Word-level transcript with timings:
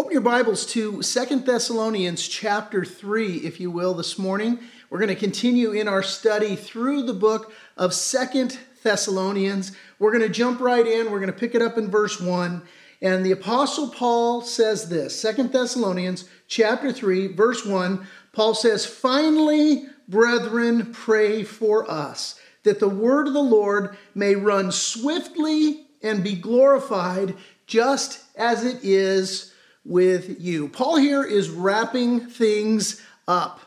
Open 0.00 0.12
your 0.12 0.22
Bibles 0.22 0.64
to 0.64 1.02
Second 1.02 1.44
Thessalonians 1.44 2.26
chapter 2.26 2.86
3, 2.86 3.36
if 3.40 3.60
you 3.60 3.70
will, 3.70 3.92
this 3.92 4.18
morning. 4.18 4.58
We're 4.88 4.98
going 4.98 5.10
to 5.10 5.14
continue 5.14 5.72
in 5.72 5.88
our 5.88 6.02
study 6.02 6.56
through 6.56 7.02
the 7.02 7.12
book 7.12 7.52
of 7.76 7.92
Second 7.92 8.58
Thessalonians. 8.82 9.72
We're 9.98 10.12
going 10.12 10.22
to 10.22 10.30
jump 10.30 10.58
right 10.58 10.86
in. 10.86 11.10
We're 11.10 11.20
going 11.20 11.30
to 11.30 11.38
pick 11.38 11.54
it 11.54 11.60
up 11.60 11.76
in 11.76 11.90
verse 11.90 12.18
1. 12.18 12.62
And 13.02 13.26
the 13.26 13.32
apostle 13.32 13.90
Paul 13.90 14.40
says 14.40 14.88
this, 14.88 15.20
Second 15.20 15.52
Thessalonians 15.52 16.24
chapter 16.48 16.92
3, 16.92 17.34
verse 17.34 17.66
1. 17.66 18.06
Paul 18.32 18.54
says, 18.54 18.86
"Finally, 18.86 19.84
brethren, 20.08 20.94
pray 20.94 21.42
for 21.42 21.88
us, 21.90 22.40
that 22.62 22.80
the 22.80 22.88
word 22.88 23.26
of 23.26 23.34
the 23.34 23.42
Lord 23.42 23.98
may 24.14 24.34
run 24.34 24.72
swiftly 24.72 25.88
and 26.02 26.24
be 26.24 26.36
glorified, 26.36 27.36
just 27.66 28.24
as 28.34 28.64
it 28.64 28.82
is 28.82 29.49
with 29.84 30.40
you. 30.40 30.68
Paul 30.68 30.96
here 30.96 31.24
is 31.24 31.50
wrapping 31.50 32.28
things 32.28 33.00
up. 33.26 33.60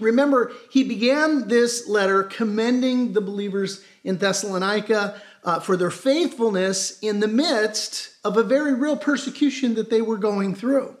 Remember, 0.00 0.52
he 0.70 0.84
began 0.84 1.48
this 1.48 1.88
letter 1.88 2.24
commending 2.24 3.12
the 3.12 3.20
believers 3.20 3.84
in 4.04 4.18
Thessalonica 4.18 5.20
uh, 5.44 5.60
for 5.60 5.76
their 5.76 5.90
faithfulness 5.90 6.98
in 7.00 7.20
the 7.20 7.28
midst 7.28 8.14
of 8.24 8.36
a 8.36 8.42
very 8.42 8.74
real 8.74 8.96
persecution 8.96 9.74
that 9.74 9.90
they 9.90 10.02
were 10.02 10.16
going 10.16 10.54
through. 10.54 10.96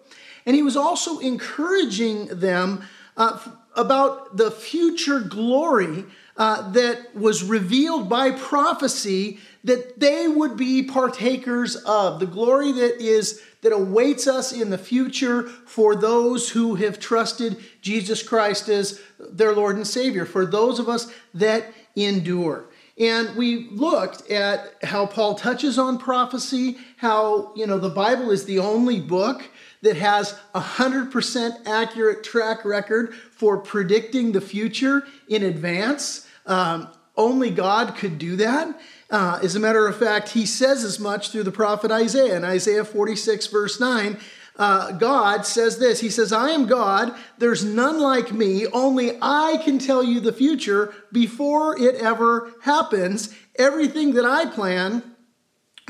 And 0.46 0.56
he 0.56 0.62
was 0.62 0.76
also 0.76 1.18
encouraging 1.18 2.26
them 2.26 2.84
uh, 3.16 3.38
about 3.76 4.36
the 4.36 4.50
future 4.50 5.20
glory 5.20 6.04
uh, 6.36 6.70
that 6.72 7.14
was 7.14 7.42
revealed 7.42 8.08
by 8.08 8.30
prophecy 8.30 9.38
that 9.64 10.00
they 10.00 10.26
would 10.26 10.56
be 10.56 10.82
partakers 10.82 11.76
of. 11.76 12.20
The 12.20 12.26
glory 12.26 12.72
that 12.72 13.00
is 13.00 13.40
that 13.62 13.72
awaits 13.72 14.26
us 14.26 14.52
in 14.52 14.70
the 14.70 14.78
future 14.78 15.44
for 15.44 15.96
those 15.96 16.50
who 16.50 16.74
have 16.74 16.98
trusted 16.98 17.56
Jesus 17.80 18.22
Christ 18.22 18.68
as 18.68 19.00
their 19.18 19.54
Lord 19.54 19.76
and 19.76 19.86
Savior, 19.86 20.26
for 20.26 20.44
those 20.44 20.78
of 20.78 20.88
us 20.88 21.12
that 21.34 21.72
endure. 21.96 22.66
And 22.98 23.34
we 23.36 23.68
looked 23.70 24.30
at 24.30 24.74
how 24.82 25.06
Paul 25.06 25.34
touches 25.34 25.78
on 25.78 25.98
prophecy, 25.98 26.76
how, 26.96 27.54
you 27.56 27.66
know, 27.66 27.78
the 27.78 27.88
Bible 27.88 28.30
is 28.30 28.44
the 28.44 28.58
only 28.58 29.00
book 29.00 29.48
that 29.80 29.96
has 29.96 30.38
a 30.54 30.60
100% 30.60 31.66
accurate 31.66 32.22
track 32.22 32.64
record 32.64 33.14
for 33.14 33.58
predicting 33.58 34.32
the 34.32 34.40
future 34.40 35.04
in 35.28 35.42
advance. 35.42 36.26
Um, 36.46 36.88
only 37.16 37.50
God 37.50 37.96
could 37.96 38.18
do 38.18 38.36
that. 38.36 38.78
Uh, 39.12 39.38
as 39.42 39.54
a 39.54 39.60
matter 39.60 39.86
of 39.86 39.94
fact, 39.94 40.30
he 40.30 40.46
says 40.46 40.82
as 40.82 40.98
much 40.98 41.30
through 41.30 41.42
the 41.42 41.52
prophet 41.52 41.90
Isaiah. 41.90 42.34
In 42.34 42.44
Isaiah 42.44 42.82
46, 42.82 43.46
verse 43.48 43.78
9, 43.78 44.16
uh, 44.56 44.92
God 44.92 45.44
says 45.44 45.78
this 45.78 46.00
He 46.00 46.08
says, 46.08 46.32
I 46.32 46.50
am 46.50 46.66
God, 46.66 47.14
there's 47.36 47.62
none 47.62 48.00
like 48.00 48.32
me, 48.32 48.66
only 48.68 49.18
I 49.20 49.60
can 49.62 49.78
tell 49.78 50.02
you 50.02 50.18
the 50.18 50.32
future 50.32 50.94
before 51.12 51.78
it 51.78 51.96
ever 51.96 52.54
happens. 52.62 53.36
Everything 53.56 54.14
that 54.14 54.24
I 54.24 54.46
plan 54.46 55.02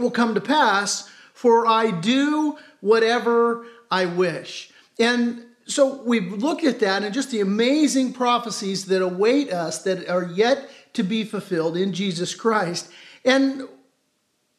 will 0.01 0.11
come 0.11 0.35
to 0.35 0.41
pass, 0.41 1.09
for 1.33 1.65
I 1.65 1.93
do 1.93 2.59
whatever 2.81 3.67
I 3.89 4.07
wish. 4.07 4.71
And 4.99 5.45
so 5.65 6.03
we've 6.03 6.33
looked 6.33 6.65
at 6.65 6.81
that 6.81 7.05
and 7.05 7.15
just 7.15 7.31
the 7.31 7.41
amazing 7.41 8.15
prophecies 8.15 8.87
that 8.87 9.01
await 9.01 9.53
us 9.53 9.83
that 9.85 10.09
are 10.09 10.25
yet 10.25 10.69
to 10.95 11.05
be 11.05 11.23
fulfilled 11.23 11.77
in 11.77 11.93
Jesus 11.93 12.35
Christ. 12.35 12.91
And 13.25 13.69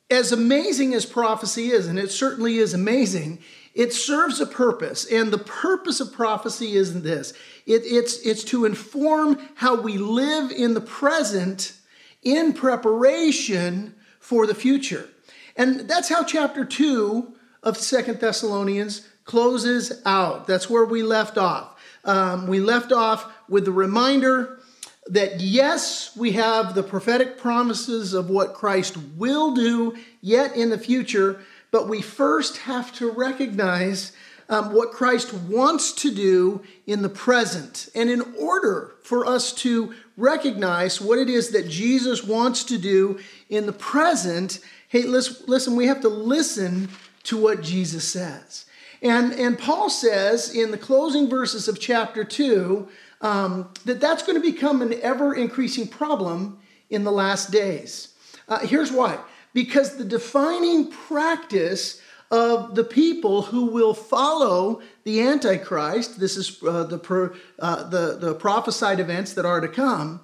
as 0.10 0.32
amazing 0.32 0.94
as 0.94 1.06
prophecy 1.06 1.72
is, 1.72 1.88
and 1.88 1.98
it 1.98 2.12
certainly 2.12 2.58
is 2.58 2.74
amazing, 2.74 3.40
it 3.74 3.94
serves 3.94 4.40
a 4.40 4.46
purpose. 4.46 5.06
And 5.06 5.32
the 5.32 5.40
purpose 5.40 6.00
of 6.00 6.14
prophecy 6.14 6.74
is 6.74 7.02
this 7.02 7.32
it, 7.66 7.82
it's, 7.86 8.20
it's 8.26 8.44
to 8.46 8.66
inform 8.66 9.40
how 9.56 9.76
we 9.76 9.98
live 9.98 10.52
in 10.52 10.74
the 10.74 10.82
present 10.82 11.74
in 12.22 12.54
preparation 12.54 13.96
for 14.20 14.48
the 14.48 14.56
future. 14.56 15.10
And 15.56 15.82
that's 15.82 16.10
how 16.10 16.24
chapter 16.24 16.66
2 16.66 17.34
of 17.64 17.78
Second 17.78 18.20
Thessalonians 18.20 19.08
closes 19.26 20.02
out. 20.06 20.48
That's 20.48 20.70
where 20.70 20.86
we 20.86 21.04
left 21.04 21.38
off. 21.38 21.80
Um, 22.06 22.48
we 22.48 22.60
left 22.60 22.92
off 22.92 23.32
with 23.48 23.66
the 23.66 23.72
reminder 23.72 24.60
that 25.08 25.42
yes, 25.42 26.16
we 26.16 26.32
have 26.34 26.76
the 26.76 26.84
prophetic 26.84 27.38
promises 27.38 28.14
of 28.14 28.30
what 28.30 28.54
Christ 28.54 28.98
will 29.18 29.54
do 29.54 29.98
yet 30.22 30.56
in 30.56 30.70
the 30.70 30.78
future, 30.78 31.42
but 31.72 31.90
we 31.90 32.02
first 32.02 32.58
have 32.58 32.94
to 32.94 33.12
recognize 33.12 34.14
um, 34.50 34.74
what 34.74 34.92
Christ 34.92 35.34
wants 35.34 35.92
to 35.94 36.14
do 36.14 36.62
in 36.86 37.02
the 37.02 37.10
present. 37.10 37.90
And 37.96 38.10
in 38.10 38.22
order 38.40 38.96
for 39.04 39.26
us 39.26 39.54
to 39.56 39.94
recognize 40.16 41.02
what 41.02 41.20
it 41.20 41.30
is 41.30 41.50
that 41.50 41.70
Jesus 41.70 42.24
wants 42.24 42.64
to 42.66 42.78
do 42.78 43.20
in 43.50 43.66
the 43.66 43.74
present, 43.74 44.60
hey, 44.90 45.04
listen, 45.04 45.76
we 45.76 45.88
have 45.88 46.02
to 46.02 46.10
listen 46.10 46.90
to 47.24 47.38
what 47.38 47.62
Jesus 47.62 48.08
says. 48.08 48.66
And, 49.02 49.34
and 49.34 49.60
Paul 49.60 49.90
says 49.90 50.54
in 50.54 50.72
the 50.72 50.78
closing 50.78 51.30
verses 51.30 51.68
of 51.68 51.80
chapter 51.80 52.24
2 52.24 52.88
um, 53.24 53.70
that 53.86 54.00
that's 54.00 54.22
going 54.22 54.40
to 54.40 54.52
become 54.52 54.82
an 54.82 54.94
ever 55.02 55.34
increasing 55.34 55.88
problem 55.88 56.60
in 56.90 57.04
the 57.04 57.12
last 57.12 57.52
days. 57.52 58.10
Uh, 58.48 58.60
here's 58.60 58.92
why 58.92 59.18
because 59.54 59.98
the 59.98 60.06
defining 60.06 60.92
practice 60.92 62.02
of 62.32 62.74
the 62.74 62.84
people 62.84 63.44
who 63.44 63.68
will 63.68 63.94
follow 63.94 64.82
the 65.04 65.22
Antichrist, 65.22 66.20
this 66.20 66.36
is 66.36 66.62
uh, 66.64 66.84
the, 66.84 67.38
uh, 67.60 67.84
the, 67.90 68.18
the 68.20 68.34
prophesied 68.34 69.00
events 69.00 69.34
that 69.34 69.46
are 69.46 69.62
to 69.62 69.68
come. 69.68 70.20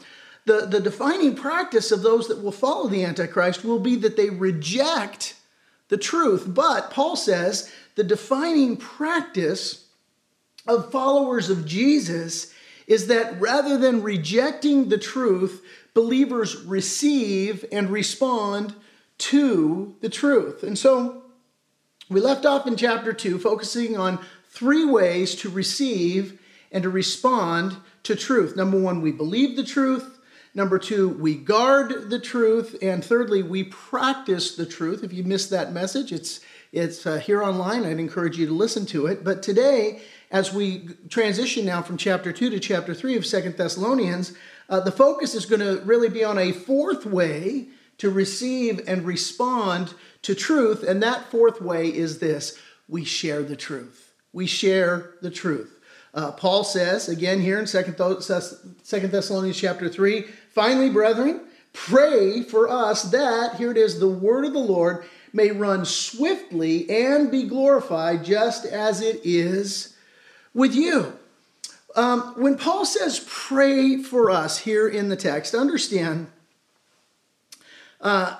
The, 0.45 0.65
the 0.65 0.79
defining 0.79 1.35
practice 1.35 1.91
of 1.91 2.01
those 2.01 2.27
that 2.27 2.41
will 2.41 2.51
follow 2.51 2.87
the 2.87 3.03
Antichrist 3.03 3.63
will 3.63 3.79
be 3.79 3.95
that 3.97 4.17
they 4.17 4.31
reject 4.31 5.35
the 5.89 5.97
truth. 5.97 6.45
But 6.47 6.89
Paul 6.89 7.15
says 7.15 7.71
the 7.93 8.03
defining 8.03 8.75
practice 8.77 9.85
of 10.67 10.91
followers 10.91 11.51
of 11.51 11.67
Jesus 11.67 12.51
is 12.89 13.07
that 13.07 13.39
rather 13.39 13.77
than 13.77 14.03
rejecting 14.03 14.89
the 14.89 14.97
truth, 14.97 15.63
believers 15.93 16.61
receive 16.63 17.63
and 17.71 17.89
respond 17.89 18.73
to 19.19 19.95
the 20.01 20.09
truth. 20.09 20.63
And 20.63 20.77
so 20.77 21.23
we 22.09 22.19
left 22.19 22.45
off 22.45 22.65
in 22.65 22.75
chapter 22.75 23.13
2 23.13 23.37
focusing 23.39 23.95
on 23.95 24.19
three 24.49 24.83
ways 24.83 25.35
to 25.35 25.49
receive 25.49 26.41
and 26.71 26.83
to 26.83 26.89
respond 26.89 27.77
to 28.03 28.15
truth. 28.15 28.55
Number 28.55 28.79
one, 28.79 29.01
we 29.01 29.11
believe 29.11 29.55
the 29.55 29.63
truth. 29.63 30.17
Number 30.55 30.79
two, 30.79 31.09
we 31.09 31.35
guard 31.35 32.09
the 32.09 32.19
truth. 32.19 32.75
And 32.81 33.05
thirdly, 33.05 33.43
we 33.43 33.65
practice 33.65 34.55
the 34.55 34.65
truth. 34.65 35.03
If 35.03 35.13
you 35.13 35.23
missed 35.23 35.51
that 35.51 35.71
message, 35.71 36.11
it's, 36.11 36.39
it's 36.71 37.05
uh, 37.05 37.19
here 37.19 37.43
online. 37.43 37.85
I'd 37.85 37.99
encourage 37.99 38.37
you 38.37 38.47
to 38.47 38.53
listen 38.53 38.87
to 38.87 39.05
it. 39.05 39.23
But 39.23 39.43
today, 39.43 40.01
as 40.31 40.53
we 40.53 40.89
transition 41.09 41.65
now 41.65 41.81
from 41.81 41.97
chapter 41.97 42.31
2 42.31 42.51
to 42.51 42.59
chapter 42.59 42.93
3 42.93 43.17
of 43.17 43.25
Second 43.25 43.57
Thessalonians, 43.57 44.33
uh, 44.69 44.79
the 44.79 44.91
focus 44.91 45.33
is 45.33 45.45
going 45.45 45.61
to 45.61 45.83
really 45.85 46.09
be 46.09 46.23
on 46.23 46.37
a 46.37 46.51
fourth 46.51 47.05
way 47.05 47.69
to 47.97 48.09
receive 48.09 48.81
and 48.87 49.05
respond 49.05 49.93
to 50.21 50.35
truth. 50.35 50.83
And 50.83 51.01
that 51.01 51.31
fourth 51.31 51.61
way 51.61 51.87
is 51.87 52.19
this 52.19 52.57
we 52.87 53.03
share 53.03 53.43
the 53.43 53.55
truth. 53.55 54.13
We 54.31 54.45
share 54.45 55.13
the 55.21 55.31
truth. 55.31 55.79
Uh, 56.13 56.31
Paul 56.31 56.63
says, 56.63 57.09
again 57.09 57.41
here 57.41 57.59
in 57.59 57.67
Second 57.67 57.97
Thessalonians 57.97 59.59
chapter 59.59 59.89
3, 59.89 60.25
finally, 60.49 60.89
brethren, 60.89 61.41
pray 61.73 62.43
for 62.43 62.67
us 62.67 63.03
that, 63.11 63.55
here 63.55 63.71
it 63.71 63.77
is, 63.77 63.99
the 63.99 64.07
word 64.07 64.45
of 64.45 64.53
the 64.53 64.59
Lord 64.59 65.05
may 65.33 65.51
run 65.51 65.85
swiftly 65.85 66.89
and 66.89 67.29
be 67.29 67.43
glorified 67.43 68.23
just 68.23 68.65
as 68.65 69.01
it 69.01 69.21
is 69.23 69.95
with 70.59 70.75
you. 70.75 71.13
Um, 71.95 72.33
when 72.37 72.55
Paul 72.57 72.85
says 72.85 73.25
pray 73.27 74.03
for 74.03 74.29
us 74.29 74.59
here 74.59 74.87
in 74.87 75.09
the 75.09 75.15
text, 75.15 75.55
understand 75.55 76.27
uh, 78.01 78.37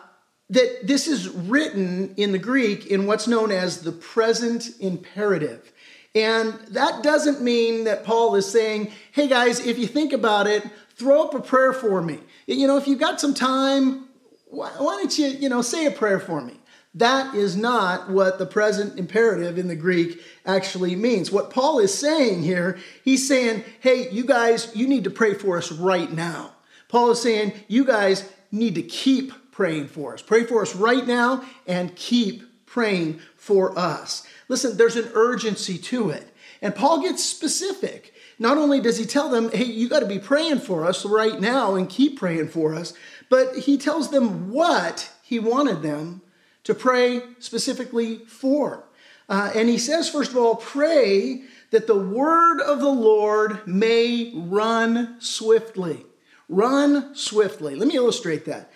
that 0.50 0.86
this 0.86 1.08
is 1.08 1.30
written 1.30 2.14
in 2.18 2.32
the 2.32 2.38
Greek 2.38 2.88
in 2.88 3.08
what's 3.08 3.28
known 3.28 3.52
as 3.52 3.82
the 3.82 3.92
present 3.92 4.70
imperative. 4.80 5.72
And 6.14 6.54
that 6.70 7.04
doesn't 7.04 7.42
mean 7.42 7.86
that 7.86 8.04
Paul 8.04 8.36
is 8.36 8.50
saying, 8.50 8.92
hey 9.12 9.28
guys, 9.28 9.66
if 9.66 9.78
you 9.78 9.88
think 9.88 10.12
about 10.12 10.48
it, 10.48 10.64
throw 10.96 11.24
up 11.24 11.34
a 11.34 11.40
prayer 11.40 11.74
for 11.74 12.02
me. 12.02 12.20
You 12.48 12.68
know, 12.68 12.78
if 12.78 12.88
you've 12.88 13.00
got 13.00 13.22
some 13.22 13.34
time, 13.34 14.08
why, 14.48 14.72
don't 14.78 15.18
you, 15.18 15.28
you 15.28 15.50
know, 15.50 15.62
say 15.62 15.86
a 15.86 15.92
prayer 15.92 16.20
for 16.20 16.42
me? 16.42 16.59
That 17.00 17.34
is 17.34 17.56
not 17.56 18.10
what 18.10 18.40
the 18.40 18.46
present 18.46 19.00
imperative 19.00 19.58
in 19.58 19.70
the 19.70 19.76
Greek 19.76 20.22
actually 20.46 20.98
means. 20.98 21.32
What 21.32 21.50
Paul 21.50 21.80
is 21.80 21.98
saying 21.98 22.44
here, 22.44 22.78
he's 23.06 23.26
saying, 23.26 23.64
hey, 23.80 24.10
you 24.12 24.26
guys, 24.26 24.76
you 24.76 24.86
need 24.86 25.06
to 25.06 25.10
pray 25.10 25.34
for 25.34 25.58
us 25.58 25.72
right 25.72 26.12
now. 26.12 26.52
Paul 26.90 27.12
is 27.12 27.22
saying, 27.22 27.54
you 27.70 27.86
guys 27.86 28.30
need 28.52 28.76
to 28.76 28.82
keep 28.82 29.32
praying 29.52 29.88
for 29.88 30.14
us. 30.14 30.22
Pray 30.22 30.44
for 30.44 30.62
us 30.62 30.76
right 30.76 31.08
now 31.08 31.46
and 31.66 31.96
keep 31.96 32.66
praying 32.66 33.22
for 33.38 33.78
us. 33.80 34.28
Listen, 34.50 34.76
there's 34.76 34.98
an 34.98 35.10
urgency 35.14 35.78
to 35.78 36.10
it. 36.10 36.28
And 36.62 36.76
Paul 36.76 37.02
gets 37.02 37.24
specific. 37.24 38.14
Not 38.40 38.58
only 38.58 38.82
does 38.82 38.98
he 38.98 39.06
tell 39.06 39.30
them, 39.30 39.50
hey, 39.52 39.64
you 39.64 39.88
got 39.88 40.02
to 40.02 40.06
be 40.06 40.20
praying 40.20 40.60
for 40.60 40.86
us 40.86 41.06
right 41.06 41.40
now 41.40 41.76
and 41.76 41.90
keep 41.90 42.20
praying 42.20 42.50
for 42.50 42.76
us, 42.76 42.94
but 43.30 43.56
he 43.56 43.78
tells 43.78 44.12
them 44.12 44.52
what 44.52 45.10
he 45.24 45.40
wanted 45.40 45.82
them 45.82 46.24
to 46.64 46.74
pray 46.74 47.22
specifically 47.40 48.20
for. 48.26 48.86
Uh, 49.28 49.52
and 49.54 49.70
he 49.70 49.78
says, 49.78 50.10
first 50.10 50.32
of 50.32 50.38
all, 50.38 50.56
pray 50.56 51.44
that 51.72 51.88
the 51.88 52.00
word 52.00 52.62
of 52.62 52.80
the 52.80 52.90
Lord 52.90 53.66
may 53.68 54.32
run 54.36 55.18
swiftly. 55.20 56.06
Run 56.48 57.14
swiftly. 57.16 57.76
Let 57.76 57.88
me 57.88 57.96
illustrate 57.96 58.46
that. 58.46 58.72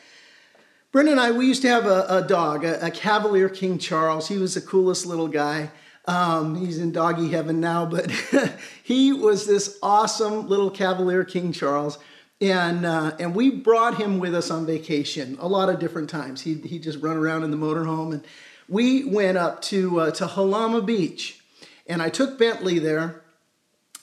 Brenda 0.91 1.11
and 1.11 1.19
I, 1.19 1.31
we 1.31 1.47
used 1.47 1.63
to 1.63 1.69
have 1.69 1.87
a, 1.87 2.05
a 2.07 2.21
dog, 2.21 2.63
a, 2.63 2.85
a, 2.85 2.91
Cavalier 2.91 3.49
King 3.49 3.79
Charles. 3.79 4.27
He 4.27 4.37
was 4.37 4.53
the 4.53 4.61
coolest 4.61 5.07
little 5.07 5.27
guy. 5.27 5.71
Um, 6.05 6.55
he's 6.55 6.77
in 6.77 6.91
doggy 6.91 7.29
heaven 7.29 7.59
now, 7.59 7.87
but 7.87 8.11
he 8.83 9.11
was 9.11 9.47
this 9.47 9.79
awesome 9.81 10.47
little 10.47 10.69
Cavalier 10.69 11.23
King 11.23 11.51
Charles. 11.51 11.97
And, 12.43 12.85
uh, 12.85 13.15
and 13.19 13.33
we 13.33 13.51
brought 13.51 13.95
him 13.95 14.19
with 14.19 14.35
us 14.35 14.51
on 14.51 14.65
vacation 14.65 15.37
a 15.39 15.47
lot 15.47 15.69
of 15.69 15.79
different 15.79 16.09
times. 16.09 16.41
He 16.41 16.55
he 16.55 16.77
just 16.77 16.99
run 16.99 17.15
around 17.15 17.43
in 17.43 17.51
the 17.51 17.57
motorhome. 17.57 18.11
And 18.11 18.25
we 18.67 19.05
went 19.05 19.37
up 19.37 19.61
to, 19.63 20.01
uh, 20.01 20.11
to 20.11 20.25
Halama 20.25 20.85
Beach. 20.85 21.39
And 21.87 22.01
I 22.01 22.09
took 22.09 22.37
Bentley 22.37 22.79
there. 22.79 23.21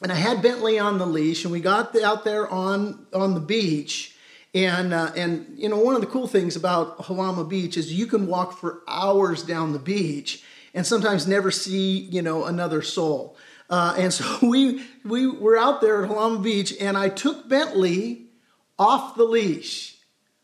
And 0.00 0.10
I 0.10 0.14
had 0.14 0.40
Bentley 0.40 0.78
on 0.78 0.96
the 0.96 1.04
leash. 1.04 1.44
And 1.44 1.52
we 1.52 1.60
got 1.60 1.94
out 2.00 2.24
there 2.24 2.48
on, 2.48 3.04
on 3.12 3.34
the 3.34 3.40
beach. 3.40 4.16
And, 4.54 4.94
uh, 4.94 5.12
and, 5.14 5.46
you 5.58 5.68
know, 5.68 5.76
one 5.76 5.94
of 5.94 6.00
the 6.00 6.06
cool 6.06 6.26
things 6.26 6.56
about 6.56 6.96
Halama 6.96 7.46
Beach 7.46 7.76
is 7.76 7.92
you 7.92 8.06
can 8.06 8.26
walk 8.26 8.56
for 8.56 8.80
hours 8.88 9.42
down 9.42 9.74
the 9.74 9.78
beach 9.78 10.42
and 10.72 10.86
sometimes 10.86 11.26
never 11.26 11.50
see, 11.50 11.98
you 11.98 12.22
know, 12.22 12.46
another 12.46 12.80
soul. 12.80 13.36
Uh, 13.68 13.94
and 13.98 14.14
so 14.14 14.24
we, 14.42 14.82
we 15.04 15.26
were 15.26 15.58
out 15.58 15.82
there 15.82 16.02
at 16.02 16.10
Halama 16.10 16.42
Beach 16.42 16.72
and 16.80 16.96
I 16.96 17.10
took 17.10 17.46
Bentley 17.46 18.28
off 18.80 19.14
the 19.14 19.24
leash. 19.24 19.96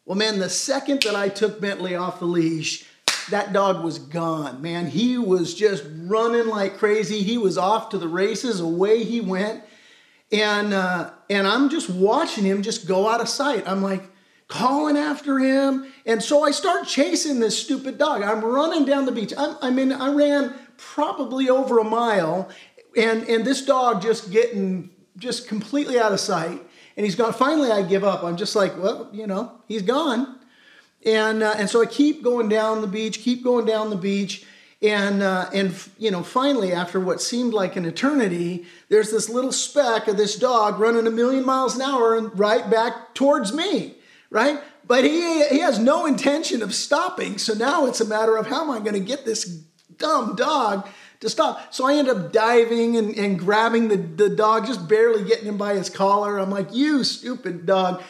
Well, 0.05 0.17
man, 0.17 0.39
the 0.39 0.51
second 0.51 1.03
that 1.03 1.17
I 1.17 1.31
took 1.31 1.59
Bentley 1.59 1.97
off 1.97 2.21
the 2.21 2.27
leash, 2.27 2.85
that 3.31 3.53
dog 3.53 3.83
was 3.83 3.99
gone, 3.99 4.61
man. 4.61 4.87
He 4.87 5.17
was 5.17 5.55
just 5.55 5.83
running 6.03 6.47
like 6.47 6.77
crazy. 6.77 7.23
He 7.23 7.39
was 7.39 7.57
off 7.57 7.89
to 7.89 7.99
the 7.99 8.07
races, 8.07 8.61
away 8.61 9.03
he 9.03 9.21
went. 9.23 9.65
And, 10.31 10.75
uh, 10.75 11.11
and 11.31 11.47
I'm 11.49 11.71
just 11.71 11.89
watching 11.89 12.45
him 12.45 12.63
just 12.63 12.87
go 12.87 13.09
out 13.09 13.21
of 13.23 13.29
sight. 13.29 13.67
I'm 13.67 13.83
like 13.83 14.05
calling 14.49 14.97
after 14.97 15.39
him. 15.39 15.91
And 16.05 16.23
so 16.23 16.45
I 16.45 16.51
start 16.51 16.87
chasing 16.87 17.41
this 17.41 17.59
stupid 17.59 17.97
dog. 17.97 18.23
I'm 18.23 18.45
running 18.45 18.85
down 18.85 19.07
the 19.07 19.13
beach. 19.13 19.33
I'm, 19.37 19.57
I 19.63 19.71
mean, 19.71 19.93
I 19.93 20.13
ran 20.13 20.55
probably 20.77 21.49
over 21.49 21.79
a 21.79 21.85
mile, 21.85 22.51
and, 22.97 23.23
and 23.29 23.47
this 23.47 23.65
dog 23.65 24.03
just 24.03 24.31
getting 24.31 24.91
just 25.17 25.49
completely 25.49 25.99
out 25.99 26.13
of 26.13 26.21
sight 26.21 26.66
and 26.97 27.05
he's 27.05 27.15
gone. 27.15 27.33
Finally, 27.33 27.71
I 27.71 27.83
give 27.83 28.05
up. 28.05 28.25
I'm 28.25 28.37
just 28.37 28.57
like, 28.57 28.77
well, 28.79 29.09
you 29.13 29.27
know, 29.27 29.53
he's 29.69 29.83
gone. 29.83 30.39
And, 31.05 31.43
uh, 31.43 31.55
and 31.57 31.69
so 31.69 31.83
I 31.83 31.87
keep 31.87 32.23
going 32.23 32.49
down 32.49 32.81
the 32.81 32.87
beach, 32.87 33.21
keep 33.21 33.45
going 33.45 33.67
down 33.67 33.91
the 33.91 33.97
beach. 33.97 34.45
And, 34.83 35.23
uh, 35.23 35.49
and, 35.53 35.75
you 35.99 36.11
know, 36.11 36.23
finally, 36.23 36.73
after 36.73 37.01
what 37.01 37.23
seemed 37.23 37.55
like 37.55 37.77
an 37.77 37.85
eternity, 37.85 38.67
there's 38.89 39.11
this 39.11 39.29
little 39.29 39.53
speck 39.53 40.09
of 40.09 40.17
this 40.17 40.37
dog 40.37 40.79
running 40.79 41.07
a 41.07 41.11
million 41.11 41.45
miles 41.45 41.77
an 41.77 41.83
hour 41.83 42.17
and 42.17 42.37
right 42.39 42.69
back 42.69 43.15
towards 43.15 43.53
me, 43.53 43.95
right? 44.31 44.61
But 44.87 45.05
he, 45.05 45.47
he 45.49 45.61
has 45.61 45.79
no 45.79 46.07
intention 46.07 46.63
of 46.63 46.75
stopping. 46.75 47.39
So 47.39 47.55
now 47.55 47.87
it's 47.87 48.01
a 48.01 48.05
matter 48.05 48.37
of 48.37 48.47
how 48.47 48.63
am 48.63 48.71
I 48.71 48.79
going 48.81 48.95
to 48.95 49.01
get 49.01 49.25
this 49.25 49.45
dumb 49.99 50.37
dog 50.37 50.87
to 51.21 51.31
stop. 51.31 51.73
So 51.73 51.87
I 51.87 51.95
end 51.95 52.09
up 52.09 52.33
diving 52.33 52.97
and, 52.97 53.15
and 53.17 53.39
grabbing 53.39 53.89
the, 53.89 53.97
the 53.97 54.29
dog, 54.29 54.67
just 54.67 54.89
barely 54.89 55.25
getting 55.25 55.47
him 55.47 55.57
by 55.57 55.75
his 55.75 55.91
collar. 55.91 56.39
I'm 56.39 56.51
like, 56.51 56.75
you 56.75 57.05
stupid 57.05 57.67
dog. 57.67 58.03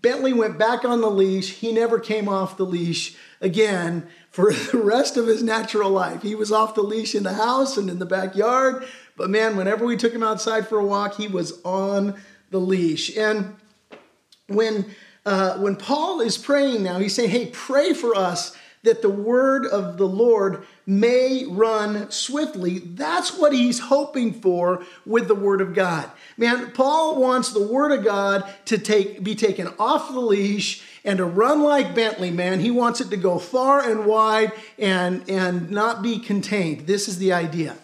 Bentley 0.00 0.32
went 0.32 0.58
back 0.58 0.84
on 0.84 1.00
the 1.00 1.10
leash. 1.10 1.50
He 1.54 1.72
never 1.72 1.98
came 1.98 2.28
off 2.28 2.56
the 2.56 2.66
leash 2.66 3.16
again 3.40 4.06
for 4.30 4.52
the 4.72 4.78
rest 4.78 5.16
of 5.16 5.26
his 5.26 5.42
natural 5.42 5.90
life. 5.90 6.22
He 6.22 6.34
was 6.34 6.52
off 6.52 6.74
the 6.74 6.82
leash 6.82 7.14
in 7.14 7.22
the 7.22 7.34
house 7.34 7.76
and 7.76 7.88
in 7.88 7.98
the 7.98 8.06
backyard. 8.06 8.86
But 9.16 9.30
man, 9.30 9.56
whenever 9.56 9.86
we 9.86 9.96
took 9.96 10.12
him 10.12 10.22
outside 10.22 10.68
for 10.68 10.78
a 10.78 10.84
walk, 10.84 11.14
he 11.14 11.28
was 11.28 11.62
on 11.64 12.20
the 12.50 12.58
leash. 12.58 13.16
And 13.16 13.56
when 14.48 14.86
uh, 15.26 15.56
when 15.56 15.74
Paul 15.74 16.20
is 16.20 16.36
praying 16.36 16.82
now, 16.82 16.98
he's 16.98 17.14
saying, 17.14 17.30
"Hey, 17.30 17.46
pray 17.46 17.94
for 17.94 18.14
us 18.14 18.54
that 18.84 19.02
the 19.02 19.10
word 19.10 19.66
of 19.66 19.96
the 19.96 20.06
Lord 20.06 20.66
may 20.86 21.46
run 21.46 22.10
swiftly. 22.10 22.78
That's 22.78 23.36
what 23.36 23.52
he's 23.52 23.80
hoping 23.80 24.34
for 24.34 24.84
with 25.06 25.26
the 25.26 25.34
word 25.34 25.62
of 25.62 25.74
God. 25.74 26.10
Man, 26.36 26.70
Paul 26.72 27.20
wants 27.20 27.50
the 27.50 27.66
word 27.66 27.92
of 27.92 28.04
God 28.04 28.44
to 28.66 28.78
take 28.78 29.24
be 29.24 29.34
taken 29.34 29.68
off 29.78 30.12
the 30.12 30.20
leash 30.20 30.84
and 31.04 31.16
to 31.16 31.24
run 31.24 31.62
like 31.62 31.94
Bentley, 31.94 32.30
man. 32.30 32.60
He 32.60 32.70
wants 32.70 33.00
it 33.00 33.08
to 33.10 33.16
go 33.16 33.38
far 33.38 33.80
and 33.80 34.04
wide 34.04 34.52
and 34.78 35.28
and 35.28 35.70
not 35.70 36.02
be 36.02 36.18
contained. 36.18 36.86
This 36.86 37.08
is 37.08 37.18
the 37.18 37.32
idea. 37.32 37.76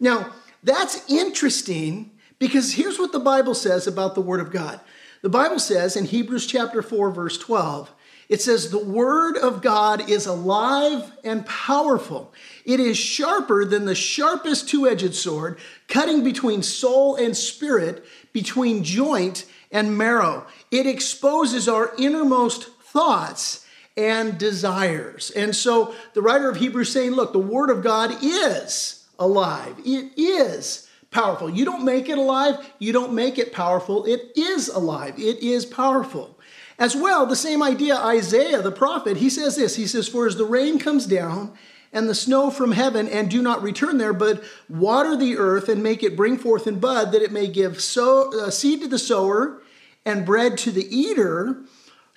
Now, 0.00 0.32
that's 0.64 1.08
interesting 1.08 2.10
because 2.40 2.74
here's 2.74 2.98
what 2.98 3.12
the 3.12 3.20
Bible 3.20 3.54
says 3.54 3.86
about 3.86 4.16
the 4.16 4.20
word 4.20 4.40
of 4.40 4.50
God. 4.50 4.80
The 5.22 5.28
Bible 5.28 5.58
says 5.58 5.96
in 5.96 6.04
Hebrews 6.04 6.46
chapter 6.46 6.82
4 6.82 7.10
verse 7.10 7.38
12, 7.38 7.92
it 8.28 8.42
says, 8.42 8.70
The 8.70 8.84
word 8.84 9.36
of 9.36 9.62
God 9.62 10.08
is 10.10 10.26
alive 10.26 11.12
and 11.24 11.46
powerful. 11.46 12.32
It 12.64 12.80
is 12.80 12.98
sharper 12.98 13.64
than 13.64 13.86
the 13.86 13.94
sharpest 13.94 14.68
two 14.68 14.86
edged 14.86 15.14
sword, 15.14 15.58
cutting 15.88 16.22
between 16.22 16.62
soul 16.62 17.16
and 17.16 17.36
spirit, 17.36 18.04
between 18.32 18.84
joint 18.84 19.46
and 19.72 19.96
marrow. 19.96 20.46
It 20.70 20.86
exposes 20.86 21.68
our 21.68 21.92
innermost 21.98 22.68
thoughts 22.82 23.66
and 23.96 24.38
desires. 24.38 25.30
And 25.30 25.54
so 25.56 25.94
the 26.14 26.22
writer 26.22 26.48
of 26.48 26.56
Hebrews 26.56 26.92
saying, 26.92 27.12
Look, 27.12 27.32
the 27.32 27.38
word 27.38 27.70
of 27.70 27.82
God 27.82 28.16
is 28.22 29.06
alive, 29.18 29.76
it 29.84 30.12
is 30.16 30.88
powerful. 31.10 31.48
You 31.48 31.64
don't 31.64 31.84
make 31.84 32.08
it 32.08 32.18
alive, 32.18 32.70
you 32.78 32.92
don't 32.92 33.14
make 33.14 33.38
it 33.38 33.52
powerful. 33.52 34.04
It 34.04 34.32
is 34.36 34.68
alive, 34.68 35.18
it 35.18 35.38
is 35.38 35.64
powerful. 35.64 36.37
As 36.78 36.94
well, 36.94 37.26
the 37.26 37.36
same 37.36 37.62
idea, 37.62 37.96
Isaiah 37.96 38.62
the 38.62 38.70
prophet, 38.70 39.16
he 39.16 39.30
says 39.30 39.56
this 39.56 39.76
He 39.76 39.86
says, 39.86 40.08
For 40.08 40.26
as 40.26 40.36
the 40.36 40.44
rain 40.44 40.78
comes 40.78 41.06
down 41.06 41.52
and 41.92 42.08
the 42.08 42.14
snow 42.14 42.50
from 42.50 42.72
heaven 42.72 43.08
and 43.08 43.30
do 43.30 43.42
not 43.42 43.62
return 43.62 43.98
there, 43.98 44.12
but 44.12 44.42
water 44.68 45.16
the 45.16 45.38
earth 45.38 45.68
and 45.68 45.82
make 45.82 46.02
it 46.02 46.16
bring 46.16 46.36
forth 46.36 46.66
in 46.66 46.78
bud, 46.78 47.12
that 47.12 47.22
it 47.22 47.32
may 47.32 47.48
give 47.48 47.80
sow, 47.80 48.30
uh, 48.32 48.50
seed 48.50 48.82
to 48.82 48.88
the 48.88 48.98
sower 48.98 49.62
and 50.04 50.26
bread 50.26 50.58
to 50.58 50.70
the 50.70 50.86
eater, 50.94 51.62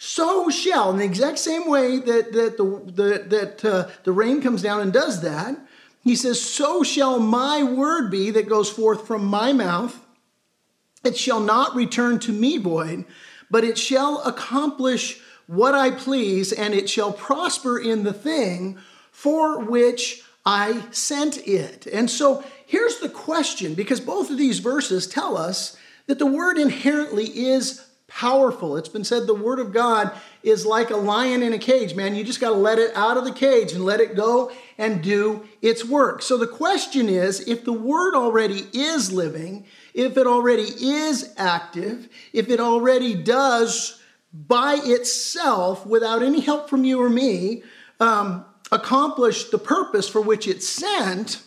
so 0.03 0.49
shall, 0.49 0.89
in 0.89 0.97
the 0.97 1.05
exact 1.05 1.37
same 1.37 1.69
way 1.69 1.99
that, 1.99 2.33
that, 2.33 2.57
the, 2.57 2.63
the, 2.91 3.23
that 3.27 3.63
uh, 3.63 3.87
the 4.03 4.11
rain 4.11 4.41
comes 4.41 4.63
down 4.63 4.81
and 4.81 4.91
does 4.91 5.21
that, 5.21 5.55
he 6.03 6.15
says, 6.15 6.41
So 6.41 6.81
shall 6.81 7.19
my 7.19 7.61
word 7.61 8.09
be 8.09 8.31
that 8.31 8.49
goes 8.49 8.67
forth 8.67 9.05
from 9.05 9.23
my 9.23 9.53
mouth. 9.53 9.99
It 11.03 11.15
shall 11.15 11.39
not 11.39 11.75
return 11.75 12.17
to 12.21 12.31
me 12.31 12.57
void, 12.57 13.05
but 13.51 13.63
it 13.63 13.77
shall 13.77 14.23
accomplish 14.23 15.19
what 15.45 15.75
I 15.75 15.91
please, 15.91 16.53
and 16.53 16.73
it 16.73 16.89
shall 16.89 17.11
prosper 17.11 17.77
in 17.77 18.03
the 18.03 18.13
thing 18.13 18.77
for 19.11 19.59
which 19.59 20.23
I 20.45 20.83
sent 20.91 21.47
it. 21.47 21.85
And 21.87 22.09
so 22.09 22.43
here's 22.65 22.99
the 22.99 23.09
question 23.09 23.73
because 23.73 23.99
both 23.99 24.31
of 24.31 24.37
these 24.37 24.59
verses 24.59 25.05
tell 25.05 25.37
us 25.37 25.77
that 26.07 26.19
the 26.19 26.25
word 26.25 26.57
inherently 26.57 27.25
is 27.25 27.85
powerful. 28.07 28.75
It's 28.75 28.89
been 28.89 29.03
said 29.03 29.25
the 29.25 29.33
word 29.33 29.59
of 29.59 29.71
God 29.71 30.11
is 30.43 30.65
like 30.65 30.89
a 30.89 30.97
lion 30.97 31.43
in 31.43 31.53
a 31.53 31.59
cage, 31.59 31.95
man. 31.95 32.15
You 32.15 32.23
just 32.23 32.41
got 32.41 32.49
to 32.49 32.55
let 32.55 32.79
it 32.79 32.95
out 32.95 33.17
of 33.17 33.23
the 33.23 33.31
cage 33.31 33.71
and 33.71 33.85
let 33.85 34.01
it 34.01 34.15
go 34.15 34.51
and 34.77 35.01
do 35.01 35.47
its 35.61 35.85
work. 35.85 36.21
So 36.21 36.37
the 36.37 36.47
question 36.47 37.07
is 37.07 37.41
if 37.47 37.63
the 37.63 37.73
word 37.73 38.15
already 38.15 38.67
is 38.73 39.11
living, 39.11 39.65
if 39.93 40.17
it 40.17 40.27
already 40.27 40.63
is 40.63 41.33
active, 41.37 42.09
if 42.33 42.49
it 42.49 42.59
already 42.59 43.15
does 43.15 44.01
by 44.33 44.79
itself, 44.83 45.85
without 45.85 46.23
any 46.23 46.39
help 46.39 46.69
from 46.69 46.83
you 46.83 47.01
or 47.01 47.09
me, 47.09 47.63
um, 47.99 48.45
accomplish 48.71 49.49
the 49.49 49.57
purpose 49.57 50.07
for 50.07 50.21
which 50.21 50.47
it's 50.47 50.67
sent, 50.67 51.43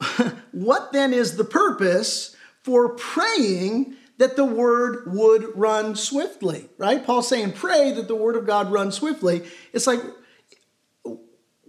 what 0.52 0.92
then 0.92 1.12
is 1.12 1.36
the 1.36 1.44
purpose 1.44 2.36
for 2.62 2.90
praying 2.90 3.96
that 4.18 4.36
the 4.36 4.44
word 4.44 5.12
would 5.12 5.56
run 5.56 5.94
swiftly, 5.94 6.68
right? 6.78 7.04
Paul's 7.04 7.28
saying, 7.28 7.52
pray 7.52 7.92
that 7.92 8.08
the 8.08 8.14
word 8.14 8.36
of 8.36 8.46
God 8.46 8.72
runs 8.72 8.94
swiftly. 8.94 9.42
It's 9.72 9.86
like, 9.86 10.00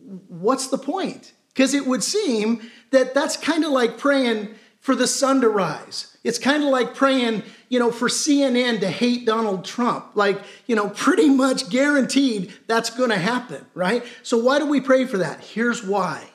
what's 0.06 0.68
the 0.68 0.78
point? 0.78 1.34
Because 1.50 1.74
it 1.74 1.86
would 1.86 2.04
seem 2.04 2.62
that 2.92 3.14
that's 3.14 3.36
kind 3.36 3.66
of 3.66 3.72
like 3.72 3.98
praying 3.98 4.56
for 4.80 4.96
the 4.96 5.08
sun 5.08 5.42
to 5.42 5.50
rise. 5.50 6.18
It's 6.24 6.40
kind 6.40 6.64
of 6.64 6.70
like 6.70 6.96
praying, 6.96 7.44
you 7.70 7.80
know, 7.80 7.92
for 7.92 8.08
CNN 8.08 8.80
to 8.82 8.90
hate 8.90 9.26
Donald 9.26 9.66
Trump. 9.66 10.16
Like, 10.16 10.42
you 10.66 10.76
know, 10.76 10.90
pretty 10.90 11.30
much 11.30 11.70
guaranteed 11.70 12.54
that's 12.68 12.90
going 12.90 13.10
to 13.10 13.18
happen, 13.18 13.66
right? 13.74 14.04
So 14.24 14.38
why 14.38 14.60
do 14.60 14.66
we 14.66 14.82
pray 14.82 15.06
for 15.06 15.18
that? 15.18 15.42
Here's 15.42 15.84
why. 15.84 16.30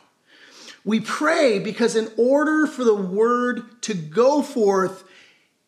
We 0.85 1.01
pray 1.01 1.59
because 1.59 1.95
in 1.95 2.11
order 2.17 2.67
for 2.67 2.85
the 2.85 2.95
word 2.95 3.83
to 3.83 3.95
go 3.95 4.43
forth, 4.43 5.05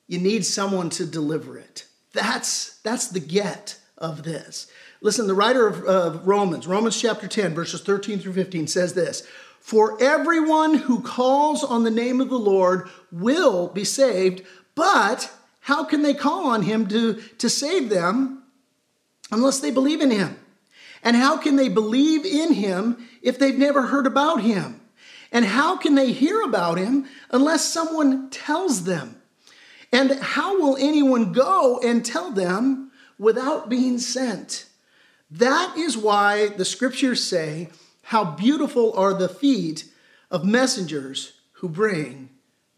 you 0.09 0.19
need 0.19 0.45
someone 0.45 0.91
to 0.91 1.07
deliver 1.07 1.57
it. 1.57 1.87
That's 2.13 2.79
that's 2.81 3.09
the 3.09 3.21
get 3.21 3.79
of 3.99 4.23
this. 4.23 4.67
Listen, 5.01 5.27
the 5.27 5.35
writer 5.35 5.67
of, 5.67 5.85
of 5.85 6.27
Romans, 6.27 6.67
Romans 6.67 7.01
chapter 7.01 7.29
10, 7.29 7.55
verses 7.55 7.83
13 7.83 8.19
through 8.19 8.33
15 8.33 8.67
says 8.67 8.95
this 8.95 9.27
For 9.65 9.97
everyone 9.99 10.75
who 10.75 11.01
calls 11.01 11.65
on 11.65 11.85
the 11.85 11.91
name 11.91 12.21
of 12.21 12.29
the 12.29 12.39
Lord 12.39 12.87
will 13.11 13.69
be 13.69 13.83
saved, 13.83 14.43
but 14.75 15.33
how 15.61 15.85
can 15.85 16.03
they 16.03 16.13
call 16.13 16.49
on 16.49 16.61
him 16.61 16.87
to, 16.89 17.15
to 17.39 17.49
save 17.49 17.89
them 17.89 18.43
unless 19.33 19.61
they 19.61 19.71
believe 19.71 20.03
in 20.03 20.11
him? 20.11 20.37
And 21.03 21.17
how 21.17 21.39
can 21.39 21.57
they 21.57 21.71
believe 21.71 22.27
in 22.27 22.53
him 22.53 23.09
if 23.23 23.39
they've 23.39 23.57
never 23.57 23.87
heard 23.87 24.07
about 24.07 24.43
him? 24.43 24.83
And 25.33 25.47
how 25.47 25.79
can 25.79 25.95
they 25.95 26.13
hear 26.13 26.43
about 26.43 26.77
him 26.77 27.07
unless 27.31 27.65
someone 27.65 28.29
tells 28.29 28.85
them? 28.85 29.19
And 29.91 30.11
how 30.21 30.61
will 30.61 30.77
anyone 30.77 31.33
go 31.33 31.81
and 31.83 32.05
tell 32.05 32.31
them 32.31 32.93
without 33.19 33.71
being 33.71 33.99
sent? 33.99 34.67
That 35.31 35.75
is 35.79 35.97
why 35.97 36.49
the 36.49 36.67
scriptures 36.67 37.25
say, 37.25 37.71
How 38.05 38.25
beautiful 38.25 38.93
are 38.95 39.15
the 39.15 39.29
feet 39.29 39.85
of 40.31 40.45
messengers 40.45 41.35
who 41.53 41.69
bring 41.69 42.29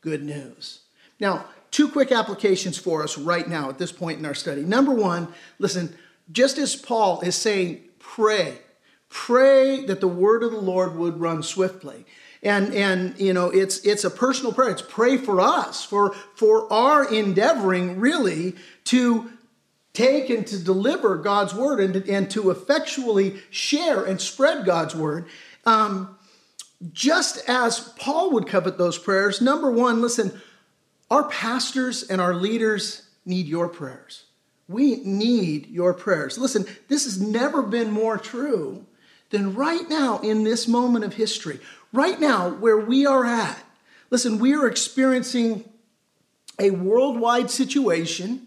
good 0.01 0.23
news. 0.23 0.81
Now, 1.19 1.47
two 1.71 1.89
quick 1.89 2.13
applications 2.13 2.79
for 2.79 3.03
us 3.03 3.19
right 3.19 3.49
now 3.49 3.69
at 3.69 3.79
this 3.79 3.91
point 3.91 4.19
in 4.19 4.27
our 4.27 4.35
study. 4.35 4.63
Number 4.63 4.93
one, 4.93 5.29
listen, 5.59 5.97
just 6.31 6.59
as 6.59 6.77
Paul 6.77 7.21
is 7.23 7.35
saying, 7.35 7.83
pray, 7.99 8.59
pray 9.09 9.85
that 9.87 10.01
the 10.01 10.09
word 10.09 10.43
of 10.43 10.53
the 10.53 10.61
Lord 10.61 10.97
would 10.97 11.19
run 11.19 11.43
swiftly 11.43 12.05
and 12.43 12.73
and 12.75 13.19
you 13.19 13.33
know 13.33 13.51
it's 13.51 13.79
it's 13.79 14.05
a 14.05 14.11
personal 14.11 14.53
prayer 14.53 14.71
it's 14.71 14.83
pray 14.83 15.17
for 15.17 15.41
us 15.41 15.85
for 15.85 16.13
for 16.35 16.71
our 16.73 17.13
endeavoring 17.13 17.99
really 17.99 18.55
to 18.85 19.31
take 19.97 20.31
and 20.31 20.47
to 20.47 20.59
deliver 20.59 21.17
god's 21.17 21.55
word 21.55 21.81
and, 21.81 21.97
and 22.09 22.31
to 22.31 22.51
effectually 22.51 23.41
share 23.51 24.05
and 24.05 24.21
spread 24.21 24.65
god's 24.65 24.95
word. 24.95 25.27
Um, 25.65 26.17
just 26.93 27.49
as 27.49 27.81
paul 27.99 28.33
would 28.33 28.47
covet 28.47 28.77
those 28.77 28.99
prayers 28.99 29.41
number 29.41 29.71
one 29.71 30.03
listen 30.03 30.39
our 31.11 31.25
pastors 31.29 32.03
and 32.03 32.21
our 32.21 32.35
leaders 32.35 33.07
need 33.25 33.47
your 33.47 33.69
prayers. 33.69 34.25
We 34.69 34.97
need 34.97 35.69
your 35.69 35.95
prayers. 35.95 36.39
Listen 36.39 36.67
this 36.89 37.05
has 37.05 37.21
never 37.21 37.63
been 37.63 37.91
more 37.91 38.19
true 38.19 38.87
than 39.31 39.55
right 39.55 39.89
now 39.89 40.21
in 40.21 40.45
this 40.45 40.69
moment 40.69 41.05
of 41.05 41.15
history. 41.15 41.59
Right 41.93 42.21
now, 42.21 42.51
where 42.51 42.79
we 42.79 43.07
are 43.07 43.25
at, 43.25 43.59
listen, 44.11 44.39
we 44.39 44.55
are 44.55 44.67
experiencing 44.67 45.69
a 46.59 46.71
worldwide 46.71 47.51
situation. 47.51 48.46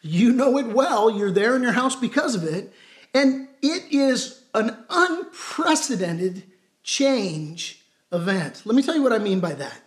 You 0.00 0.32
know 0.32 0.58
it 0.58 0.66
well. 0.68 1.10
You're 1.10 1.30
there 1.30 1.56
in 1.56 1.62
your 1.62 1.72
house 1.72 1.96
because 1.96 2.34
of 2.34 2.44
it. 2.44 2.72
And 3.14 3.48
it 3.62 3.84
is 3.90 4.42
an 4.54 4.76
unprecedented 4.88 6.44
change 6.82 7.82
event. 8.12 8.62
Let 8.64 8.74
me 8.76 8.82
tell 8.82 8.94
you 8.94 9.02
what 9.02 9.12
I 9.12 9.18
mean 9.18 9.40
by 9.40 9.54
that. 9.54 9.80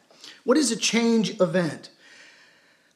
What 0.44 0.58
is 0.58 0.72
a 0.72 0.76
change 0.76 1.40
event? 1.40 1.90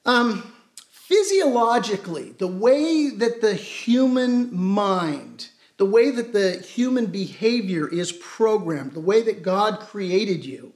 Um, 0.05 0.53
physiologically, 0.89 2.31
the 2.31 2.47
way 2.47 3.09
that 3.09 3.41
the 3.41 3.53
human 3.53 4.55
mind 4.55 5.49
the 5.77 5.85
way 5.85 6.11
that 6.11 6.31
the 6.31 6.57
human 6.59 7.07
behavior 7.07 7.87
is 7.87 8.11
programmed, 8.11 8.93
the 8.93 8.99
way 8.99 9.21
that 9.21 9.43
God 9.43 9.79
created 9.79 10.45
you. 10.45 10.73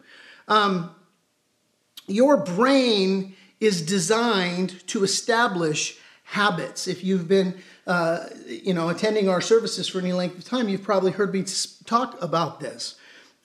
Um, 0.48 0.94
your 2.08 2.38
brain 2.38 3.36
is 3.60 3.82
designed 3.82 4.86
to 4.88 5.04
establish 5.04 5.98
habits. 6.30 6.88
If 6.88 7.04
you've 7.04 7.28
been, 7.28 7.58
uh, 7.88 8.28
you 8.46 8.74
know, 8.74 8.90
attending 8.90 9.28
our 9.28 9.42
services 9.42 9.88
for 9.88 9.98
any 9.98 10.14
length 10.14 10.38
of 10.38 10.46
time, 10.46 10.70
you've 10.70 10.84
probably 10.84 11.12
heard 11.12 11.34
me 11.34 11.44
talk 11.86 12.22
about 12.22 12.60
this. 12.60 12.96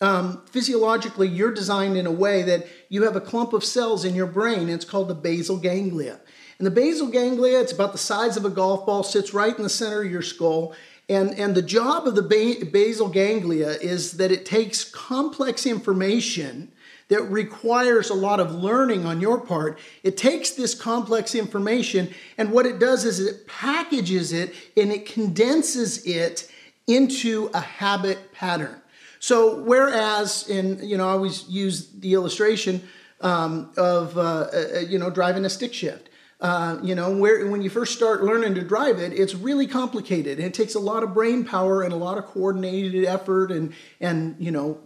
Um, 0.03 0.43
physiologically, 0.50 1.29
you're 1.29 1.55
designed 1.55 1.97
in 1.97 2.05
a 2.05 2.12
way 2.12 2.43
that 2.43 2.67
you 2.91 3.05
have 3.05 3.17
a 3.17 3.23
clump 3.23 3.55
of 3.55 3.64
cells 3.64 4.05
in 4.05 4.14
your 4.14 4.26
brain. 4.26 4.69
It's 4.69 4.85
called 4.85 5.09
the 5.09 5.14
basal 5.14 5.57
ganglia. 5.57 6.21
And 6.59 6.67
the 6.67 6.71
basal 6.71 7.09
ganglia, 7.09 7.59
it's 7.61 7.73
about 7.73 7.93
the 7.93 7.99
size 7.99 8.37
of 8.37 8.45
a 8.45 8.50
golf 8.50 8.85
ball, 8.85 9.03
sits 9.03 9.33
right 9.33 9.57
in 9.57 9.62
the 9.62 9.71
center 9.71 10.03
of 10.03 10.11
your 10.11 10.21
skull. 10.21 10.75
And, 11.09 11.31
and 11.38 11.55
the 11.55 11.62
job 11.62 12.07
of 12.07 12.17
the 12.17 12.69
basal 12.71 13.09
ganglia 13.09 13.79
is 13.81 14.12
that 14.19 14.31
it 14.31 14.45
takes 14.45 14.85
complex 14.85 15.64
information 15.64 16.71
that 17.09 17.23
requires 17.23 18.11
a 18.11 18.15
lot 18.15 18.41
of 18.41 18.55
learning 18.55 19.05
on 19.05 19.21
your 19.21 19.41
part. 19.41 19.79
It 20.03 20.17
takes 20.17 20.51
this 20.51 20.75
complex 20.75 21.35
information, 21.35 22.13
and 22.39 22.51
what 22.51 22.67
it 22.67 22.79
does 22.79 23.05
is 23.05 23.21
it 23.21 23.47
packages 23.47 24.33
it 24.33 24.55
and 24.77 24.91
it 24.91 25.07
condenses 25.07 26.05
it 26.07 26.51
into 26.87 27.51
a 27.55 27.61
habit 27.61 28.33
pattern. 28.33 28.81
So, 29.19 29.63
whereas 29.63 30.49
in, 30.49 30.87
you 30.87 30.99
know, 30.99 31.09
I 31.09 31.13
always 31.13 31.49
use 31.49 31.89
the 31.93 32.13
illustration 32.13 32.83
um, 33.23 33.71
of, 33.77 34.19
uh, 34.19 34.49
uh, 34.53 34.79
you 34.81 34.99
know, 34.99 35.09
driving 35.09 35.45
a 35.47 35.51
stick 35.51 35.73
shift. 35.73 36.11
Uh, 36.41 36.79
you 36.83 36.95
know, 36.95 37.11
where 37.11 37.47
when 37.47 37.63
you 37.63 37.71
first 37.71 37.95
start 37.95 38.23
learning 38.23 38.55
to 38.55 38.61
drive 38.61 38.99
it, 38.99 39.15
it's 39.15 39.35
really 39.35 39.67
complicated 39.67 40.39
it 40.39 40.53
takes 40.53 40.75
a 40.75 40.79
lot 40.79 41.03
of 41.03 41.15
brain 41.15 41.43
power 41.43 41.83
and 41.83 41.93
a 41.93 41.97
lot 41.97 42.19
of 42.19 42.27
coordinated 42.27 43.05
effort 43.07 43.51
and 43.51 43.73
and 44.01 44.37
you 44.39 44.51
know 44.51 44.79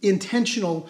intentional 0.00 0.88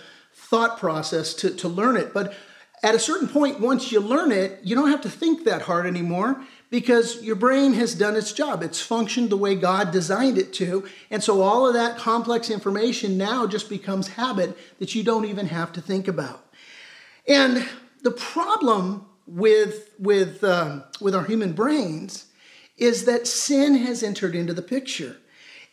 thought 0.51 0.79
process 0.79 1.35
to, 1.35 1.51
to 1.51 1.69
learn 1.69 1.97
it. 1.97 2.15
But 2.15 2.35
at 2.83 2.95
a 2.95 2.99
certain 2.99 3.29
point, 3.29 3.61
once 3.61 3.91
you 3.91 4.01
learn 4.01 4.31
it, 4.31 4.61
you 4.63 4.75
don't 4.75 4.91
have 4.91 5.01
to 5.03 5.11
think 5.11 5.45
that 5.45 5.63
hard 5.63 5.87
anymore 5.87 6.41
because 6.71 7.23
your 7.23 7.37
brain 7.37 7.73
has 7.75 7.95
done 7.95 8.17
its 8.17 8.33
job. 8.33 8.63
It's 8.63 8.81
functioned 8.81 9.31
the 9.31 9.37
way 9.37 9.55
God 9.55 9.91
designed 9.91 10.37
it 10.39 10.53
to. 10.55 10.87
And 11.11 11.23
so 11.23 11.41
all 11.41 11.67
of 11.67 11.75
that 11.75 11.97
complex 11.97 12.51
information 12.51 13.17
now 13.17 13.47
just 13.47 13.69
becomes 13.69 14.09
habit 14.09 14.57
that 14.79 14.95
you 14.95 15.03
don't 15.03 15.25
even 15.25 15.47
have 15.47 15.73
to 15.75 15.81
think 15.81 16.07
about. 16.07 16.45
And 17.27 17.69
the 18.03 18.11
problem 18.11 19.07
with, 19.27 19.91
with, 19.99 20.45
um, 20.45 20.85
with 21.01 21.15
our 21.15 21.25
human 21.25 21.53
brains 21.53 22.27
is 22.77 23.05
that 23.07 23.27
sin 23.27 23.77
has 23.77 24.03
entered 24.03 24.35
into 24.35 24.53
the 24.53 24.63
picture. 24.63 25.17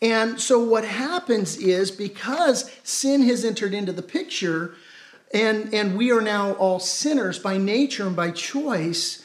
And 0.01 0.39
so 0.39 0.59
what 0.59 0.85
happens 0.85 1.57
is 1.57 1.91
because 1.91 2.71
sin 2.83 3.23
has 3.23 3.45
entered 3.45 3.73
into 3.73 3.93
the 3.93 4.01
picture, 4.01 4.75
and, 5.33 5.73
and 5.73 5.97
we 5.97 6.11
are 6.11 6.21
now 6.21 6.53
all 6.53 6.79
sinners 6.79 7.39
by 7.39 7.57
nature 7.57 8.05
and 8.05 8.15
by 8.15 8.31
choice, 8.31 9.23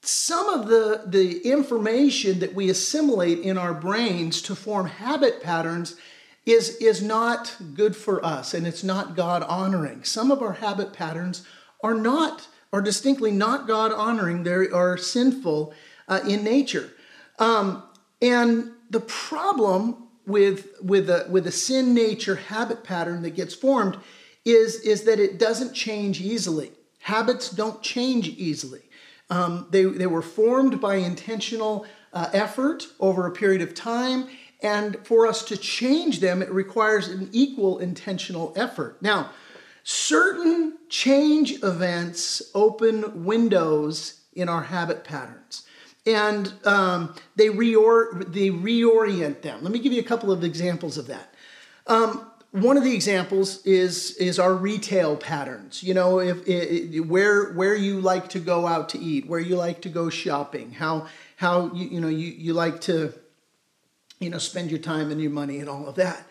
some 0.00 0.48
of 0.48 0.68
the, 0.68 1.02
the 1.06 1.40
information 1.40 2.38
that 2.38 2.54
we 2.54 2.70
assimilate 2.70 3.40
in 3.40 3.58
our 3.58 3.74
brains 3.74 4.40
to 4.42 4.54
form 4.54 4.86
habit 4.86 5.42
patterns 5.42 5.96
is, 6.46 6.76
is 6.76 7.02
not 7.02 7.54
good 7.74 7.94
for 7.94 8.24
us 8.24 8.54
and 8.54 8.66
it's 8.66 8.82
not 8.82 9.14
God 9.14 9.42
honoring. 9.42 10.04
Some 10.04 10.30
of 10.30 10.40
our 10.40 10.54
habit 10.54 10.92
patterns 10.92 11.46
are 11.82 11.94
not 11.94 12.48
are 12.72 12.82
distinctly 12.82 13.30
not 13.30 13.66
God 13.66 13.92
honoring, 13.92 14.42
they 14.42 14.68
are 14.68 14.96
sinful 14.96 15.72
uh, 16.06 16.20
in 16.28 16.44
nature. 16.44 16.90
Um, 17.38 17.82
and 18.20 18.72
the 18.90 19.00
problem 19.00 20.08
with, 20.26 20.68
with, 20.82 21.08
a, 21.08 21.26
with 21.30 21.46
a 21.46 21.52
sin 21.52 21.94
nature 21.94 22.36
habit 22.36 22.84
pattern 22.84 23.22
that 23.22 23.30
gets 23.30 23.54
formed 23.54 23.98
is, 24.44 24.80
is 24.80 25.04
that 25.04 25.18
it 25.18 25.38
doesn't 25.38 25.74
change 25.74 26.20
easily. 26.20 26.72
Habits 27.00 27.50
don't 27.50 27.82
change 27.82 28.28
easily. 28.28 28.82
Um, 29.30 29.68
they, 29.70 29.84
they 29.84 30.06
were 30.06 30.22
formed 30.22 30.80
by 30.80 30.96
intentional 30.96 31.86
uh, 32.12 32.30
effort 32.32 32.86
over 32.98 33.26
a 33.26 33.30
period 33.30 33.62
of 33.62 33.74
time, 33.74 34.28
and 34.62 34.96
for 35.04 35.26
us 35.26 35.44
to 35.44 35.56
change 35.56 36.20
them, 36.20 36.42
it 36.42 36.50
requires 36.50 37.08
an 37.08 37.28
equal 37.32 37.78
intentional 37.78 38.52
effort. 38.56 39.00
Now, 39.02 39.30
Certain 39.90 40.74
change 40.90 41.62
events 41.62 42.42
open 42.54 43.24
windows 43.24 44.20
in 44.34 44.46
our 44.46 44.64
habit 44.64 45.02
patterns 45.02 45.64
and 46.06 46.52
um, 46.64 47.14
they, 47.36 47.48
reor- 47.48 48.32
they 48.32 48.50
reorient 48.50 49.42
them. 49.42 49.62
Let 49.62 49.72
me 49.72 49.78
give 49.78 49.92
you 49.92 50.00
a 50.00 50.04
couple 50.04 50.32
of 50.32 50.44
examples 50.44 50.98
of 50.98 51.06
that. 51.08 51.34
Um, 51.86 52.30
one 52.50 52.78
of 52.78 52.84
the 52.84 52.94
examples 52.94 53.64
is 53.66 54.12
is 54.16 54.38
our 54.38 54.54
retail 54.54 55.16
patterns. 55.16 55.82
You 55.82 55.94
know, 55.94 56.18
if, 56.18 56.46
if, 56.46 57.04
where 57.06 57.52
where 57.52 57.74
you 57.74 58.00
like 58.00 58.30
to 58.30 58.38
go 58.38 58.66
out 58.66 58.88
to 58.90 58.98
eat, 58.98 59.26
where 59.26 59.40
you 59.40 59.56
like 59.56 59.82
to 59.82 59.88
go 59.88 60.08
shopping, 60.08 60.72
how 60.72 61.08
how 61.36 61.72
you 61.74 61.88
you 61.88 62.00
know 62.00 62.08
you, 62.08 62.28
you 62.28 62.54
like 62.54 62.80
to 62.82 63.12
you 64.18 64.30
know 64.30 64.38
spend 64.38 64.70
your 64.70 64.80
time 64.80 65.10
and 65.10 65.20
your 65.20 65.30
money 65.30 65.58
and 65.58 65.68
all 65.68 65.86
of 65.86 65.96
that. 65.96 66.26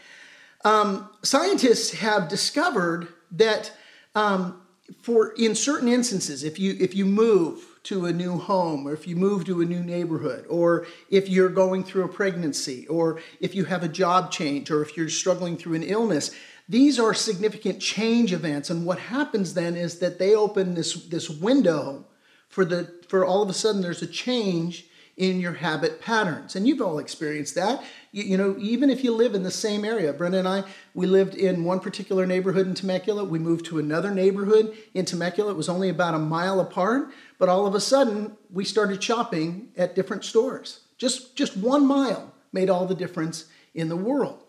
Um, 0.65 1.09
scientists 1.21 1.91
have 1.93 2.27
discovered 2.27 3.07
that 3.31 3.71
um, 4.15 4.59
for 5.01 5.33
in 5.37 5.55
certain 5.55 5.87
instances, 5.87 6.43
if 6.43 6.59
you 6.59 6.75
if 6.79 6.95
you 6.95 7.05
move 7.05 7.79
to 7.83 8.05
a 8.05 8.13
new 8.13 8.37
home, 8.37 8.87
or 8.87 8.93
if 8.93 9.07
you 9.07 9.15
move 9.15 9.45
to 9.45 9.61
a 9.61 9.65
new 9.65 9.81
neighborhood, 9.81 10.45
or 10.49 10.85
if 11.09 11.29
you're 11.29 11.49
going 11.49 11.83
through 11.83 12.03
a 12.03 12.09
pregnancy, 12.09 12.85
or 12.87 13.21
if 13.39 13.55
you 13.55 13.65
have 13.65 13.83
a 13.83 13.87
job 13.87 14.31
change, 14.31 14.69
or 14.69 14.81
if 14.81 14.97
you're 14.97 15.09
struggling 15.09 15.57
through 15.57 15.75
an 15.75 15.83
illness, 15.83 16.31
these 16.67 16.99
are 16.99 17.13
significant 17.13 17.79
change 17.79 18.33
events. 18.33 18.69
And 18.69 18.85
what 18.85 18.99
happens 18.99 19.53
then 19.53 19.75
is 19.75 19.99
that 19.99 20.19
they 20.19 20.35
open 20.35 20.73
this, 20.73 20.93
this 21.05 21.29
window 21.29 22.05
for 22.49 22.65
the 22.65 22.93
for 23.07 23.25
all 23.25 23.41
of 23.41 23.49
a 23.49 23.53
sudden 23.53 23.81
there's 23.81 24.01
a 24.01 24.07
change 24.07 24.85
in 25.17 25.39
your 25.39 25.53
habit 25.53 25.99
patterns. 25.99 26.55
And 26.55 26.67
you've 26.67 26.81
all 26.81 26.99
experienced 26.99 27.55
that. 27.55 27.83
You, 28.11 28.23
you, 28.23 28.37
know, 28.37 28.55
even 28.59 28.91
if 28.91 29.03
you 29.03 29.11
live 29.11 29.33
in 29.33 29.41
the 29.41 29.51
same 29.51 29.83
area, 29.83 30.13
Brenda 30.13 30.37
and 30.37 30.47
I, 30.47 30.63
we 30.93 31.07
lived 31.07 31.33
in 31.33 31.63
one 31.63 31.79
particular 31.79 32.27
neighborhood 32.27 32.67
in 32.67 32.75
Temecula. 32.75 33.23
We 33.23 33.39
moved 33.39 33.65
to 33.65 33.79
another 33.79 34.11
neighborhood 34.11 34.77
in 34.93 35.05
Temecula. 35.05 35.51
It 35.51 35.57
was 35.57 35.69
only 35.69 35.89
about 35.89 36.13
a 36.13 36.19
mile 36.19 36.59
apart, 36.59 37.09
but 37.39 37.49
all 37.49 37.65
of 37.65 37.73
a 37.73 37.79
sudden 37.79 38.37
we 38.51 38.63
started 38.63 39.03
shopping 39.03 39.69
at 39.75 39.95
different 39.95 40.23
stores. 40.23 40.81
Just, 40.99 41.35
just 41.35 41.57
one 41.57 41.85
mile 41.85 42.31
made 42.53 42.69
all 42.69 42.85
the 42.85 42.95
difference 42.95 43.45
in 43.73 43.89
the 43.89 43.95
world. 43.95 44.43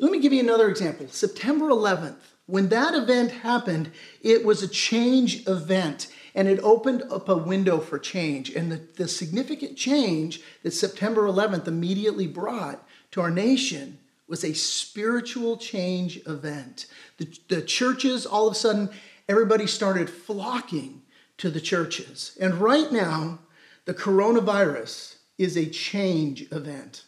Let 0.00 0.10
me 0.10 0.18
give 0.20 0.32
you 0.32 0.40
another 0.40 0.68
example. 0.68 1.06
September 1.08 1.66
11th, 1.66 2.16
when 2.46 2.68
that 2.70 2.94
event 2.94 3.30
happened, 3.30 3.92
it 4.22 4.44
was 4.44 4.62
a 4.62 4.68
change 4.68 5.46
event 5.46 6.08
and 6.38 6.46
it 6.46 6.60
opened 6.62 7.02
up 7.10 7.28
a 7.28 7.36
window 7.36 7.80
for 7.80 7.98
change. 7.98 8.50
And 8.50 8.70
the, 8.70 8.80
the 8.94 9.08
significant 9.08 9.76
change 9.76 10.40
that 10.62 10.70
September 10.70 11.22
11th 11.22 11.66
immediately 11.66 12.28
brought 12.28 12.86
to 13.10 13.20
our 13.20 13.30
nation 13.30 13.98
was 14.28 14.44
a 14.44 14.54
spiritual 14.54 15.56
change 15.56 16.20
event. 16.28 16.86
The, 17.16 17.36
the 17.48 17.62
churches, 17.62 18.24
all 18.24 18.46
of 18.46 18.52
a 18.52 18.56
sudden, 18.56 18.88
everybody 19.28 19.66
started 19.66 20.08
flocking 20.08 21.02
to 21.38 21.50
the 21.50 21.60
churches. 21.60 22.38
And 22.40 22.54
right 22.54 22.92
now, 22.92 23.40
the 23.86 23.94
coronavirus 23.94 25.16
is 25.38 25.56
a 25.56 25.66
change 25.66 26.42
event. 26.52 27.02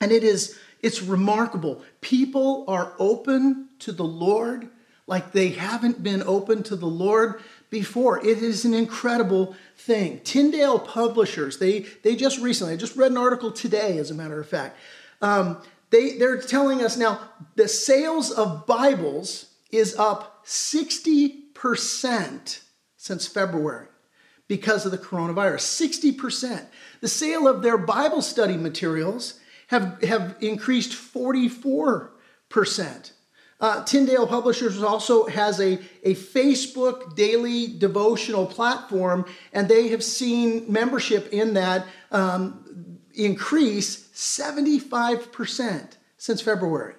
And 0.00 0.12
it 0.12 0.22
is 0.22 0.56
it's 0.80 1.02
remarkable. 1.02 1.82
People 2.02 2.64
are 2.68 2.92
open 3.00 3.70
to 3.80 3.90
the 3.90 4.04
Lord 4.04 4.68
like 5.08 5.32
they 5.32 5.48
haven't 5.48 6.02
been 6.04 6.22
open 6.22 6.62
to 6.64 6.76
the 6.76 6.86
Lord 6.86 7.40
before. 7.70 8.24
It 8.24 8.38
is 8.38 8.64
an 8.64 8.74
incredible 8.74 9.56
thing. 9.76 10.20
Tyndale 10.24 10.78
Publishers, 10.78 11.58
they, 11.58 11.80
they 12.02 12.16
just 12.16 12.40
recently, 12.40 12.72
I 12.74 12.76
just 12.76 12.96
read 12.96 13.10
an 13.10 13.18
article 13.18 13.52
today, 13.52 13.98
as 13.98 14.10
a 14.10 14.14
matter 14.14 14.40
of 14.40 14.48
fact. 14.48 14.76
Um, 15.20 15.60
they, 15.90 16.16
they're 16.18 16.40
telling 16.40 16.82
us 16.82 16.96
now 16.96 17.20
the 17.56 17.68
sales 17.68 18.30
of 18.30 18.66
Bibles 18.66 19.52
is 19.70 19.94
up 19.96 20.46
60% 20.46 22.60
since 22.96 23.26
February 23.26 23.88
because 24.48 24.86
of 24.86 24.92
the 24.92 24.98
coronavirus. 24.98 26.16
60%. 26.16 26.64
The 27.00 27.08
sale 27.08 27.46
of 27.46 27.62
their 27.62 27.78
Bible 27.78 28.22
study 28.22 28.56
materials 28.56 29.38
have, 29.68 30.02
have 30.02 30.36
increased 30.40 30.92
44%. 30.92 33.12
Uh, 33.60 33.82
Tyndale 33.84 34.26
Publishers 34.26 34.80
also 34.82 35.26
has 35.26 35.60
a, 35.60 35.80
a 36.04 36.14
Facebook 36.14 37.16
daily 37.16 37.66
devotional 37.66 38.46
platform, 38.46 39.24
and 39.52 39.68
they 39.68 39.88
have 39.88 40.04
seen 40.04 40.64
membership 40.72 41.32
in 41.32 41.54
that 41.54 41.84
um, 42.12 42.98
increase 43.14 44.08
75% 44.14 45.96
since 46.18 46.40
February. 46.40 46.94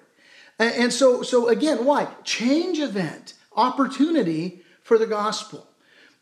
And, 0.58 0.74
and 0.74 0.92
so, 0.92 1.22
so, 1.22 1.48
again, 1.48 1.86
why? 1.86 2.08
Change 2.24 2.78
event, 2.78 3.34
opportunity 3.56 4.60
for 4.82 4.98
the 4.98 5.06
gospel. 5.06 5.66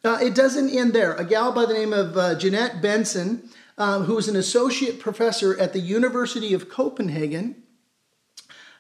Uh, 0.05 0.19
it 0.23 0.37
doesn't 0.37 0.71
end 0.71 0.93
there. 0.93 1.15
A 1.15 1.25
gal 1.25 1.51
by 1.51 1.67
the 1.67 1.75
name 1.75 1.93
of 1.93 2.17
uh, 2.17 2.37
Jeanette 2.37 2.81
Bentzen, 2.81 3.51
um, 3.77 4.05
who 4.05 4.17
is 4.17 4.29
an 4.29 4.37
associate 4.37 5.01
professor 5.01 5.59
at 5.59 5.73
the 5.73 5.81
University 5.81 6.55
of 6.55 6.69
Copenhagen, 6.69 7.65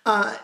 uh, 0.07 0.37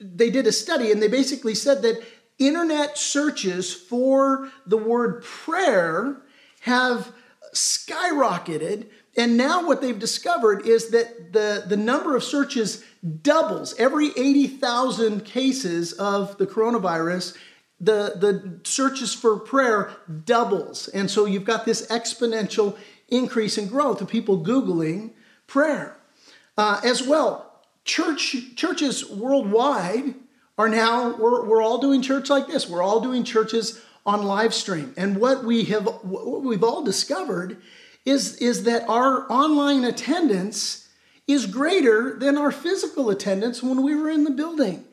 they 0.00 0.30
did 0.30 0.46
a 0.46 0.52
study 0.52 0.90
and 0.90 1.02
they 1.02 1.08
basically 1.08 1.54
said 1.54 1.82
that 1.82 2.02
internet 2.38 2.98
searches 2.98 3.72
for 3.72 4.50
the 4.66 4.76
word 4.76 5.22
prayer 5.22 6.22
have 6.60 7.12
skyrocketed. 7.54 8.86
And 9.16 9.36
now 9.36 9.66
what 9.66 9.80
they've 9.80 9.98
discovered 9.98 10.66
is 10.66 10.90
that 10.90 11.32
the, 11.32 11.64
the 11.66 11.76
number 11.76 12.16
of 12.16 12.24
searches 12.24 12.84
doubles 13.22 13.74
every 13.78 14.08
80,000 14.16 15.24
cases 15.24 15.92
of 15.92 16.36
the 16.38 16.46
coronavirus. 16.46 17.36
The, 17.80 18.14
the 18.16 18.60
searches 18.64 19.14
for 19.14 19.38
prayer 19.38 19.90
doubles. 20.24 20.88
And 20.88 21.10
so 21.10 21.26
you've 21.26 21.44
got 21.44 21.64
this 21.64 21.86
exponential 21.88 22.76
increase 23.08 23.58
in 23.58 23.68
growth 23.68 24.00
of 24.00 24.08
people 24.08 24.42
Googling 24.42 25.12
prayer. 25.46 25.96
Uh, 26.56 26.80
as 26.84 27.02
well, 27.02 27.53
church 27.84 28.36
churches 28.56 29.08
worldwide 29.10 30.14
are 30.56 30.68
now 30.68 31.16
we're, 31.16 31.44
we're 31.44 31.62
all 31.62 31.78
doing 31.78 32.00
church 32.00 32.30
like 32.30 32.46
this 32.46 32.68
we're 32.68 32.82
all 32.82 33.00
doing 33.00 33.24
churches 33.24 33.82
on 34.06 34.24
live 34.24 34.54
stream 34.54 34.94
and 34.96 35.16
what 35.18 35.44
we 35.44 35.64
have 35.64 35.86
what 36.02 36.42
we've 36.42 36.64
all 36.64 36.82
discovered 36.82 37.58
is 38.04 38.36
is 38.36 38.64
that 38.64 38.88
our 38.88 39.30
online 39.30 39.84
attendance 39.84 40.88
is 41.26 41.46
greater 41.46 42.18
than 42.18 42.36
our 42.36 42.50
physical 42.50 43.10
attendance 43.10 43.62
when 43.62 43.82
we 43.82 43.94
were 43.94 44.10
in 44.10 44.24
the 44.24 44.30
building 44.30 44.84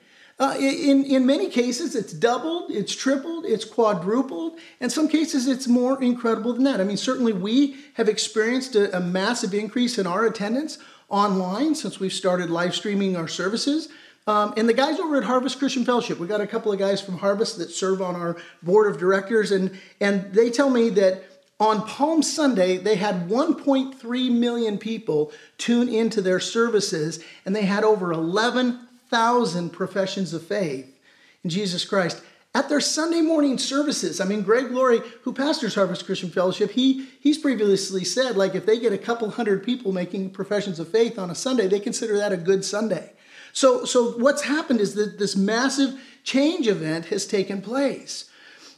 uh, 0.41 0.55
in, 0.57 1.05
in 1.05 1.23
many 1.23 1.47
cases, 1.49 1.93
it's 1.93 2.13
doubled, 2.13 2.71
it's 2.71 2.95
tripled, 2.95 3.45
it's 3.45 3.63
quadrupled. 3.63 4.57
In 4.79 4.89
some 4.89 5.07
cases, 5.07 5.47
it's 5.47 5.67
more 5.67 6.01
incredible 6.01 6.51
than 6.51 6.63
that. 6.63 6.81
I 6.81 6.83
mean, 6.83 6.97
certainly 6.97 7.31
we 7.31 7.77
have 7.93 8.09
experienced 8.09 8.75
a, 8.75 8.97
a 8.97 8.99
massive 8.99 9.53
increase 9.53 9.99
in 9.99 10.07
our 10.07 10.25
attendance 10.25 10.79
online 11.11 11.75
since 11.75 11.99
we've 11.99 12.13
started 12.13 12.49
live 12.49 12.73
streaming 12.73 13.15
our 13.15 13.27
services. 13.27 13.89
Um, 14.27 14.53
and 14.55 14.67
the 14.69 14.73
guys 14.73 14.99
over 14.99 15.17
at 15.17 15.23
Harvest 15.23 15.59
Christian 15.59 15.83
Fellowship, 15.83 16.19
we 16.19 16.27
got 16.27 16.41
a 16.41 16.47
couple 16.47 16.71
of 16.71 16.79
guys 16.79 17.01
from 17.01 17.17
Harvest 17.17 17.57
that 17.57 17.69
serve 17.69 18.01
on 18.01 18.15
our 18.15 18.37
board 18.63 18.89
of 18.89 18.99
directors, 18.99 19.51
and, 19.51 19.77
and 19.99 20.33
they 20.33 20.49
tell 20.49 20.69
me 20.69 20.89
that 20.89 21.23
on 21.59 21.85
Palm 21.85 22.23
Sunday, 22.23 22.77
they 22.77 22.95
had 22.95 23.29
1.3 23.29 24.31
million 24.31 24.77
people 24.77 25.31
tune 25.57 25.89
into 25.89 26.21
their 26.21 26.39
services, 26.39 27.23
and 27.45 27.55
they 27.55 27.65
had 27.65 27.83
over 27.83 28.11
11,000 28.11 29.69
professions 29.69 30.33
of 30.33 30.43
faith 30.43 30.97
in 31.43 31.49
Jesus 31.49 31.85
Christ 31.85 32.23
at 32.53 32.67
their 32.67 32.81
Sunday 32.81 33.21
morning 33.21 33.57
services. 33.57 34.19
I 34.19 34.25
mean, 34.25 34.41
Greg 34.41 34.71
Laurie, 34.71 35.01
who 35.21 35.31
pastors 35.33 35.75
Harvest 35.75 36.05
Christian 36.05 36.29
Fellowship, 36.29 36.71
he 36.71 37.07
he's 37.19 37.37
previously 37.37 38.03
said 38.03 38.35
like 38.35 38.55
if 38.55 38.65
they 38.65 38.79
get 38.79 38.93
a 38.93 38.97
couple 38.97 39.29
hundred 39.29 39.63
people 39.63 39.91
making 39.91 40.31
professions 40.31 40.79
of 40.79 40.89
faith 40.89 41.17
on 41.17 41.31
a 41.31 41.35
Sunday, 41.35 41.67
they 41.67 41.79
consider 41.79 42.17
that 42.17 42.33
a 42.33 42.37
good 42.37 42.65
Sunday. 42.65 43.13
So 43.53 43.85
so 43.85 44.11
what's 44.17 44.43
happened 44.43 44.81
is 44.81 44.95
that 44.95 45.17
this 45.17 45.35
massive 45.35 45.99
change 46.23 46.67
event 46.67 47.05
has 47.05 47.25
taken 47.25 47.61
place. 47.61 48.29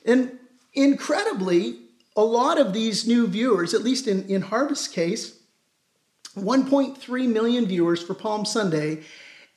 And 0.06 0.38
incredibly, 0.74 1.80
a 2.16 2.24
lot 2.24 2.60
of 2.60 2.74
these 2.74 3.08
new 3.08 3.28
viewers, 3.28 3.74
at 3.74 3.82
least 3.82 4.08
in, 4.08 4.28
in 4.28 4.42
Harvest's 4.42 4.88
case, 4.88 5.40
1.3 6.36 7.28
million 7.28 7.66
viewers 7.66 8.02
for 8.02 8.14
Palm 8.14 8.46
Sunday. 8.46 9.04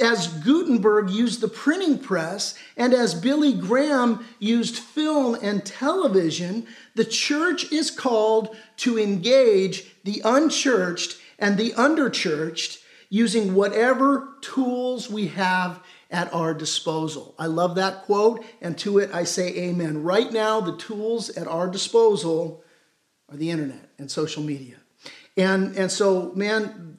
as 0.00 0.28
Gutenberg 0.28 1.10
used 1.10 1.40
the 1.40 1.48
printing 1.48 1.98
press, 1.98 2.54
and 2.76 2.94
as 2.94 3.14
Billy 3.14 3.52
Graham 3.52 4.24
used 4.38 4.76
film 4.76 5.36
and 5.42 5.64
television, 5.64 6.66
the 6.94 7.04
church 7.04 7.70
is 7.70 7.90
called 7.90 8.56
to 8.78 8.98
engage 8.98 10.02
the 10.04 10.22
unchurched 10.24 11.18
and 11.38 11.58
the 11.58 11.74
underchurched 11.74 12.78
using 13.10 13.54
whatever 13.54 14.36
tools 14.40 15.10
we 15.10 15.28
have 15.28 15.80
at 16.10 16.32
our 16.32 16.54
disposal. 16.54 17.34
I 17.38 17.46
love 17.46 17.74
that 17.74 18.02
quote, 18.02 18.44
and 18.60 18.78
to 18.78 18.98
it 18.98 19.10
I 19.12 19.24
say 19.24 19.48
amen. 19.54 20.02
Right 20.02 20.32
now, 20.32 20.60
the 20.60 20.76
tools 20.76 21.28
at 21.30 21.46
our 21.46 21.68
disposal 21.68 22.64
are 23.30 23.36
the 23.36 23.50
internet 23.50 23.90
and 23.98 24.10
social 24.10 24.42
media. 24.42 24.76
And, 25.36 25.76
and 25.76 25.90
so, 25.90 26.32
man, 26.34 26.91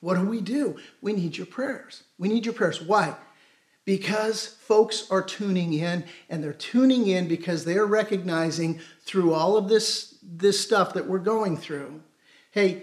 what 0.00 0.14
do 0.14 0.24
we 0.24 0.40
do? 0.40 0.76
We 1.00 1.12
need 1.12 1.36
your 1.36 1.46
prayers. 1.46 2.04
We 2.18 2.28
need 2.28 2.44
your 2.44 2.54
prayers. 2.54 2.80
Why? 2.80 3.14
Because 3.84 4.46
folks 4.46 5.10
are 5.10 5.22
tuning 5.22 5.72
in, 5.72 6.04
and 6.28 6.44
they're 6.44 6.52
tuning 6.52 7.06
in 7.06 7.26
because 7.26 7.64
they're 7.64 7.86
recognizing 7.86 8.80
through 9.02 9.32
all 9.32 9.56
of 9.56 9.68
this, 9.68 10.18
this 10.22 10.60
stuff 10.60 10.94
that 10.94 11.06
we're 11.06 11.18
going 11.18 11.56
through 11.56 12.02
hey, 12.50 12.82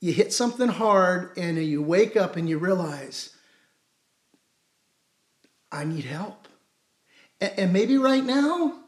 you 0.00 0.12
hit 0.12 0.32
something 0.32 0.68
hard, 0.68 1.36
and 1.36 1.56
you 1.58 1.80
wake 1.80 2.16
up 2.16 2.34
and 2.34 2.48
you 2.48 2.58
realize, 2.58 3.36
I 5.70 5.84
need 5.84 6.04
help. 6.04 6.48
And, 7.40 7.52
and 7.56 7.72
maybe 7.72 7.98
right 7.98 8.24
now, 8.24 8.80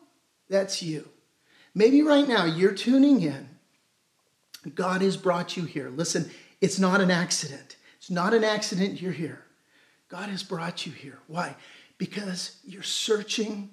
that's 0.48 0.82
you. 0.82 1.08
Maybe 1.72 2.02
right 2.02 2.26
now 2.26 2.46
you're 2.46 2.72
tuning 2.72 3.20
in 3.22 3.54
God 4.74 5.02
has 5.02 5.16
brought 5.16 5.56
you 5.56 5.64
here. 5.64 5.90
Listen, 5.90 6.30
it's 6.64 6.78
not 6.78 7.02
an 7.02 7.10
accident. 7.10 7.76
It's 7.98 8.10
not 8.10 8.32
an 8.32 8.42
accident 8.42 9.02
you're 9.02 9.12
here. 9.12 9.44
God 10.08 10.30
has 10.30 10.42
brought 10.42 10.86
you 10.86 10.92
here. 10.92 11.18
Why? 11.26 11.56
Because 11.98 12.58
you're 12.64 12.82
searching 12.82 13.68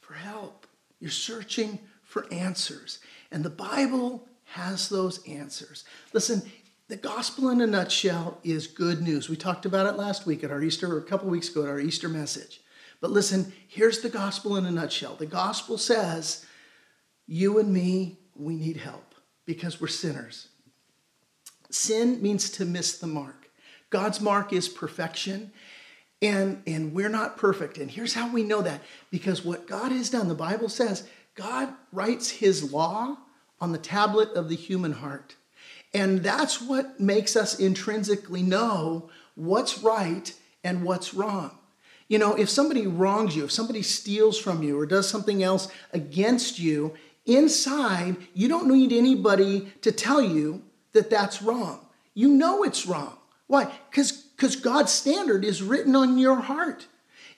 for 0.00 0.12
help, 0.12 0.66
you're 1.00 1.10
searching 1.10 1.78
for 2.02 2.30
answers. 2.30 2.98
And 3.32 3.42
the 3.42 3.48
Bible 3.48 4.28
has 4.44 4.90
those 4.90 5.26
answers. 5.26 5.84
Listen, 6.12 6.42
the 6.88 6.96
gospel 6.96 7.48
in 7.48 7.62
a 7.62 7.66
nutshell 7.66 8.38
is 8.44 8.66
good 8.66 9.00
news. 9.00 9.30
We 9.30 9.36
talked 9.36 9.64
about 9.64 9.86
it 9.86 9.98
last 9.98 10.26
week 10.26 10.44
at 10.44 10.50
our 10.50 10.62
Easter, 10.62 10.92
or 10.92 10.98
a 10.98 11.04
couple 11.04 11.30
weeks 11.30 11.48
ago 11.48 11.62
at 11.62 11.70
our 11.70 11.80
Easter 11.80 12.08
message. 12.10 12.60
But 13.00 13.12
listen, 13.12 13.50
here's 13.66 14.00
the 14.00 14.10
gospel 14.10 14.56
in 14.56 14.66
a 14.66 14.70
nutshell. 14.70 15.16
The 15.16 15.24
gospel 15.24 15.78
says, 15.78 16.44
you 17.26 17.58
and 17.58 17.72
me, 17.72 18.18
we 18.34 18.56
need 18.56 18.76
help 18.76 19.14
because 19.46 19.80
we're 19.80 19.88
sinners. 19.88 20.48
Sin 21.70 22.22
means 22.22 22.50
to 22.50 22.64
miss 22.64 22.98
the 22.98 23.06
mark. 23.06 23.50
God's 23.90 24.20
mark 24.20 24.52
is 24.52 24.68
perfection, 24.68 25.52
and, 26.20 26.62
and 26.66 26.92
we're 26.92 27.08
not 27.08 27.36
perfect. 27.36 27.78
And 27.78 27.90
here's 27.90 28.14
how 28.14 28.32
we 28.32 28.42
know 28.42 28.62
that 28.62 28.82
because 29.10 29.44
what 29.44 29.66
God 29.66 29.92
has 29.92 30.10
done, 30.10 30.28
the 30.28 30.34
Bible 30.34 30.68
says, 30.68 31.08
God 31.34 31.72
writes 31.92 32.30
his 32.30 32.72
law 32.72 33.18
on 33.60 33.72
the 33.72 33.78
tablet 33.78 34.30
of 34.30 34.48
the 34.48 34.56
human 34.56 34.92
heart. 34.92 35.36
And 35.94 36.22
that's 36.22 36.60
what 36.60 36.98
makes 36.98 37.36
us 37.36 37.58
intrinsically 37.58 38.42
know 38.42 39.10
what's 39.34 39.82
right 39.82 40.32
and 40.64 40.82
what's 40.82 41.14
wrong. 41.14 41.58
You 42.08 42.18
know, 42.18 42.34
if 42.34 42.48
somebody 42.48 42.86
wrongs 42.86 43.36
you, 43.36 43.44
if 43.44 43.52
somebody 43.52 43.82
steals 43.82 44.38
from 44.38 44.62
you 44.62 44.78
or 44.78 44.86
does 44.86 45.08
something 45.08 45.42
else 45.42 45.68
against 45.92 46.58
you, 46.58 46.94
Inside, 47.26 48.16
you 48.34 48.46
don't 48.46 48.68
need 48.68 48.92
anybody 48.92 49.72
to 49.82 49.90
tell 49.90 50.22
you 50.22 50.62
that 50.96 51.08
that's 51.08 51.40
wrong. 51.40 51.80
You 52.14 52.28
know 52.28 52.64
it's 52.64 52.86
wrong. 52.86 53.16
Why? 53.46 53.70
Because 53.90 54.56
God's 54.56 54.92
standard 54.92 55.44
is 55.44 55.62
written 55.62 55.94
on 55.94 56.18
your 56.18 56.36
heart. 56.36 56.86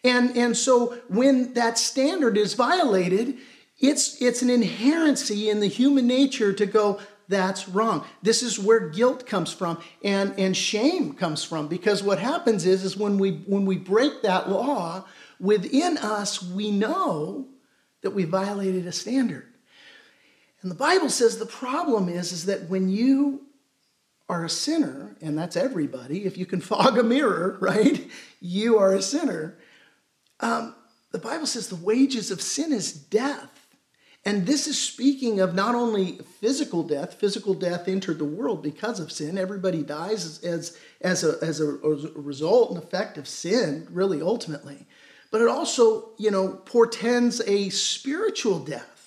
And, 0.03 0.37
and 0.37 0.57
so 0.57 0.99
when 1.09 1.53
that 1.55 1.77
standard 1.77 2.37
is 2.37 2.55
violated, 2.55 3.37
it's, 3.79 4.21
it's 4.23 4.42
an 4.42 4.49
inherency 4.49 5.51
in 5.51 5.61
the 5.61 5.68
human 5.68 6.07
nature 6.07 6.53
to 6.53 6.66
go, 6.66 7.01
that's 7.29 7.68
wrong. 7.68 8.05
This 8.23 8.42
is 8.42 8.59
where 8.59 8.88
guilt 8.88 9.27
comes 9.27 9.53
from 9.53 9.83
and, 10.03 10.33
and 10.38 10.57
shame 10.57 11.12
comes 11.12 11.44
from. 11.44 11.68
Because 11.68 12.03
what 12.03 12.18
happens 12.18 12.64
is, 12.64 12.85
is 12.85 12.97
when 12.97 13.18
we 13.18 13.42
when 13.47 13.66
we 13.66 13.77
break 13.77 14.23
that 14.23 14.49
law, 14.49 15.05
within 15.38 15.99
us 15.99 16.42
we 16.42 16.71
know 16.71 17.47
that 18.01 18.12
we 18.12 18.25
violated 18.25 18.87
a 18.87 18.92
standard. 18.92 19.47
And 20.62 20.71
the 20.71 20.75
Bible 20.77 21.11
says 21.11 21.38
the 21.38 21.47
problem 21.47 22.09
is, 22.09 22.33
is 22.33 22.47
that 22.47 22.68
when 22.71 22.88
you 22.88 23.42
are 24.29 24.45
a 24.45 24.51
sinner, 24.51 25.17
and 25.21 25.38
that's 25.38 25.57
everybody, 25.57 26.25
if 26.25 26.37
you 26.37 26.47
can 26.47 26.61
fog 26.71 26.99
a 26.99 27.03
mirror, 27.03 27.57
right, 27.61 28.09
you 28.41 28.79
are 28.79 28.95
a 28.95 29.03
sinner. 29.03 29.59
Um, 30.41 30.75
the 31.12 31.19
Bible 31.19 31.47
says 31.47 31.69
the 31.69 31.77
wages 31.77 32.31
of 32.31 32.43
sin 32.43 32.73
is 32.73 32.93
death. 32.93 33.55
And 34.25 34.45
this 34.45 34.67
is 34.67 34.79
speaking 34.79 35.41
of 35.41 35.55
not 35.55 35.75
only 35.75 36.19
physical 36.41 36.83
death, 36.83 37.14
physical 37.14 37.55
death 37.55 37.88
entered 37.88 38.19
the 38.19 38.25
world 38.25 38.62
because 38.62 39.01
of 39.01 39.11
sin. 39.11 39.38
Everybody 39.38 39.83
dies 39.83 40.27
as, 40.27 40.45
as, 40.45 40.79
as, 41.01 41.25
a, 41.25 41.38
as 41.43 41.61
a, 41.61 41.79
as 41.83 42.05
a 42.05 42.12
result 42.14 42.71
and 42.71 42.83
effect 42.83 43.17
of 43.17 43.27
sin, 43.27 43.87
really, 43.91 44.21
ultimately. 44.21 44.87
But 45.31 45.41
it 45.41 45.49
also, 45.49 46.11
you 46.19 46.31
know, 46.31 46.61
portends 46.67 47.41
a 47.47 47.71
spiritual 47.71 48.59
death 48.59 48.99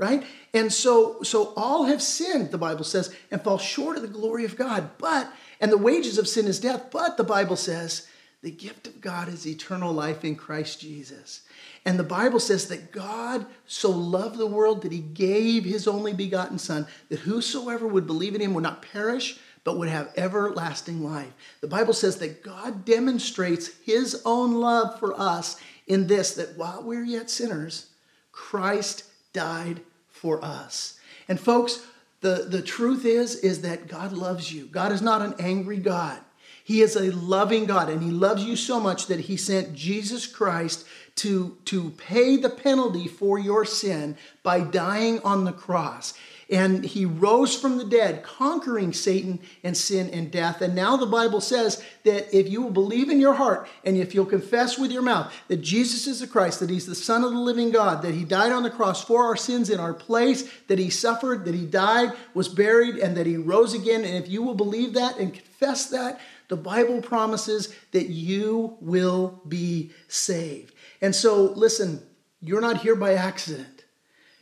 right? 0.00 0.24
And 0.52 0.72
so, 0.72 1.22
so 1.22 1.52
all 1.56 1.84
have 1.84 2.02
sinned, 2.02 2.50
the 2.50 2.58
Bible 2.58 2.84
says, 2.84 3.14
and 3.30 3.40
fall 3.40 3.58
short 3.58 3.96
of 3.96 4.02
the 4.02 4.08
glory 4.08 4.44
of 4.44 4.56
God. 4.56 4.90
But, 4.98 5.32
and 5.60 5.70
the 5.70 5.78
wages 5.78 6.18
of 6.18 6.26
sin 6.26 6.46
is 6.46 6.58
death, 6.58 6.90
but 6.90 7.16
the 7.16 7.24
Bible 7.24 7.56
says, 7.56 8.08
the 8.42 8.50
gift 8.50 8.86
of 8.86 9.00
God 9.00 9.28
is 9.28 9.46
eternal 9.46 9.92
life 9.92 10.24
in 10.24 10.34
Christ 10.34 10.80
Jesus. 10.80 11.42
And 11.84 11.98
the 11.98 12.04
Bible 12.04 12.40
says 12.40 12.68
that 12.68 12.90
God 12.90 13.46
so 13.66 13.90
loved 13.90 14.38
the 14.38 14.46
world 14.46 14.82
that 14.82 14.92
he 14.92 15.00
gave 15.00 15.64
his 15.64 15.86
only 15.86 16.14
begotten 16.14 16.58
Son, 16.58 16.86
that 17.10 17.20
whosoever 17.20 17.86
would 17.86 18.06
believe 18.06 18.34
in 18.34 18.40
him 18.40 18.54
would 18.54 18.62
not 18.62 18.82
perish, 18.82 19.38
but 19.62 19.78
would 19.78 19.88
have 19.88 20.12
everlasting 20.16 21.04
life. 21.04 21.32
The 21.60 21.68
Bible 21.68 21.92
says 21.92 22.16
that 22.16 22.42
God 22.42 22.84
demonstrates 22.86 23.70
his 23.84 24.22
own 24.24 24.54
love 24.54 24.98
for 24.98 25.18
us 25.20 25.60
in 25.86 26.06
this 26.06 26.34
that 26.34 26.56
while 26.56 26.82
we're 26.82 27.04
yet 27.04 27.28
sinners, 27.28 27.88
Christ 28.32 29.04
died 29.34 29.82
for 30.20 30.44
us. 30.44 31.00
And 31.28 31.40
folks, 31.40 31.86
the, 32.20 32.46
the 32.46 32.60
truth 32.60 33.06
is, 33.06 33.36
is 33.36 33.62
that 33.62 33.88
God 33.88 34.12
loves 34.12 34.52
you. 34.52 34.66
God 34.66 34.92
is 34.92 35.00
not 35.00 35.22
an 35.22 35.34
angry 35.38 35.78
God. 35.78 36.18
He 36.62 36.82
is 36.82 36.94
a 36.94 37.10
loving 37.10 37.64
God, 37.64 37.88
and 37.88 38.02
He 38.02 38.10
loves 38.10 38.44
you 38.44 38.54
so 38.54 38.78
much 38.78 39.06
that 39.06 39.20
He 39.20 39.38
sent 39.38 39.74
Jesus 39.74 40.26
Christ 40.26 40.86
to, 41.16 41.56
to 41.64 41.90
pay 41.90 42.36
the 42.36 42.50
penalty 42.50 43.08
for 43.08 43.38
your 43.38 43.64
sin 43.64 44.16
by 44.42 44.60
dying 44.60 45.20
on 45.22 45.44
the 45.44 45.52
cross 45.52 46.12
and 46.50 46.84
he 46.84 47.04
rose 47.04 47.58
from 47.58 47.78
the 47.78 47.84
dead, 47.84 48.24
conquering 48.24 48.92
Satan 48.92 49.38
and 49.62 49.76
sin 49.76 50.10
and 50.10 50.30
death. 50.32 50.60
And 50.60 50.74
now 50.74 50.96
the 50.96 51.06
Bible 51.06 51.40
says 51.40 51.82
that 52.04 52.36
if 52.36 52.48
you 52.48 52.62
will 52.62 52.70
believe 52.70 53.08
in 53.08 53.20
your 53.20 53.34
heart 53.34 53.68
and 53.84 53.96
if 53.96 54.14
you'll 54.14 54.26
confess 54.26 54.76
with 54.76 54.90
your 54.90 55.02
mouth 55.02 55.32
that 55.48 55.62
Jesus 55.62 56.08
is 56.08 56.20
the 56.20 56.26
Christ, 56.26 56.58
that 56.60 56.70
he's 56.70 56.86
the 56.86 56.94
Son 56.94 57.22
of 57.22 57.32
the 57.32 57.38
living 57.38 57.70
God, 57.70 58.02
that 58.02 58.14
he 58.14 58.24
died 58.24 58.50
on 58.50 58.64
the 58.64 58.70
cross 58.70 59.04
for 59.04 59.24
our 59.24 59.36
sins 59.36 59.70
in 59.70 59.78
our 59.78 59.94
place, 59.94 60.50
that 60.66 60.78
he 60.78 60.90
suffered, 60.90 61.44
that 61.44 61.54
he 61.54 61.66
died, 61.66 62.12
was 62.34 62.48
buried, 62.48 62.96
and 62.96 63.16
that 63.16 63.26
he 63.26 63.36
rose 63.36 63.72
again. 63.72 64.04
And 64.04 64.16
if 64.16 64.28
you 64.28 64.42
will 64.42 64.54
believe 64.54 64.94
that 64.94 65.18
and 65.18 65.32
confess 65.32 65.86
that, 65.90 66.20
the 66.48 66.56
Bible 66.56 67.00
promises 67.00 67.72
that 67.92 68.08
you 68.08 68.76
will 68.80 69.40
be 69.46 69.92
saved. 70.08 70.74
And 71.00 71.14
so, 71.14 71.44
listen, 71.44 72.02
you're 72.40 72.60
not 72.60 72.78
here 72.78 72.96
by 72.96 73.14
accident. 73.14 73.79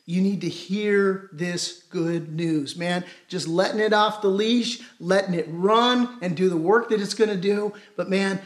You 0.08 0.22
need 0.22 0.40
to 0.40 0.48
hear 0.48 1.28
this 1.34 1.82
good 1.90 2.32
news, 2.32 2.78
man. 2.78 3.04
Just 3.28 3.46
letting 3.46 3.78
it 3.78 3.92
off 3.92 4.22
the 4.22 4.28
leash, 4.28 4.80
letting 4.98 5.34
it 5.34 5.44
run 5.50 6.16
and 6.22 6.34
do 6.34 6.48
the 6.48 6.56
work 6.56 6.88
that 6.88 7.02
it's 7.02 7.12
going 7.12 7.28
to 7.28 7.36
do. 7.36 7.74
But 7.94 8.08
man, 8.08 8.40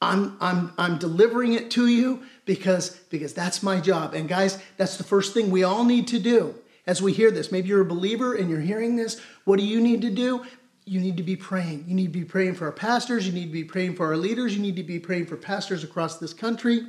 I'm 0.00 0.36
I'm 0.40 0.72
I'm 0.78 0.96
delivering 0.96 1.54
it 1.54 1.72
to 1.72 1.88
you 1.88 2.22
because 2.44 2.90
because 3.10 3.34
that's 3.34 3.64
my 3.64 3.80
job. 3.80 4.14
And 4.14 4.28
guys, 4.28 4.62
that's 4.76 4.96
the 4.96 5.02
first 5.02 5.34
thing 5.34 5.50
we 5.50 5.64
all 5.64 5.84
need 5.84 6.06
to 6.06 6.20
do 6.20 6.54
as 6.86 7.02
we 7.02 7.12
hear 7.12 7.32
this. 7.32 7.50
Maybe 7.50 7.66
you're 7.66 7.80
a 7.80 7.84
believer 7.84 8.36
and 8.36 8.48
you're 8.48 8.60
hearing 8.60 8.94
this. 8.94 9.20
What 9.44 9.58
do 9.58 9.66
you 9.66 9.80
need 9.80 10.02
to 10.02 10.10
do? 10.10 10.46
You 10.84 11.00
need 11.00 11.16
to 11.16 11.24
be 11.24 11.34
praying. 11.34 11.86
You 11.88 11.96
need 11.96 12.12
to 12.12 12.18
be 12.20 12.24
praying 12.24 12.54
for 12.54 12.66
our 12.66 12.72
pastors. 12.72 13.26
You 13.26 13.32
need 13.32 13.46
to 13.46 13.52
be 13.52 13.64
praying 13.64 13.96
for 13.96 14.06
our 14.06 14.16
leaders. 14.16 14.54
You 14.54 14.62
need 14.62 14.76
to 14.76 14.84
be 14.84 15.00
praying 15.00 15.26
for 15.26 15.36
pastors 15.36 15.82
across 15.82 16.18
this 16.18 16.32
country 16.32 16.86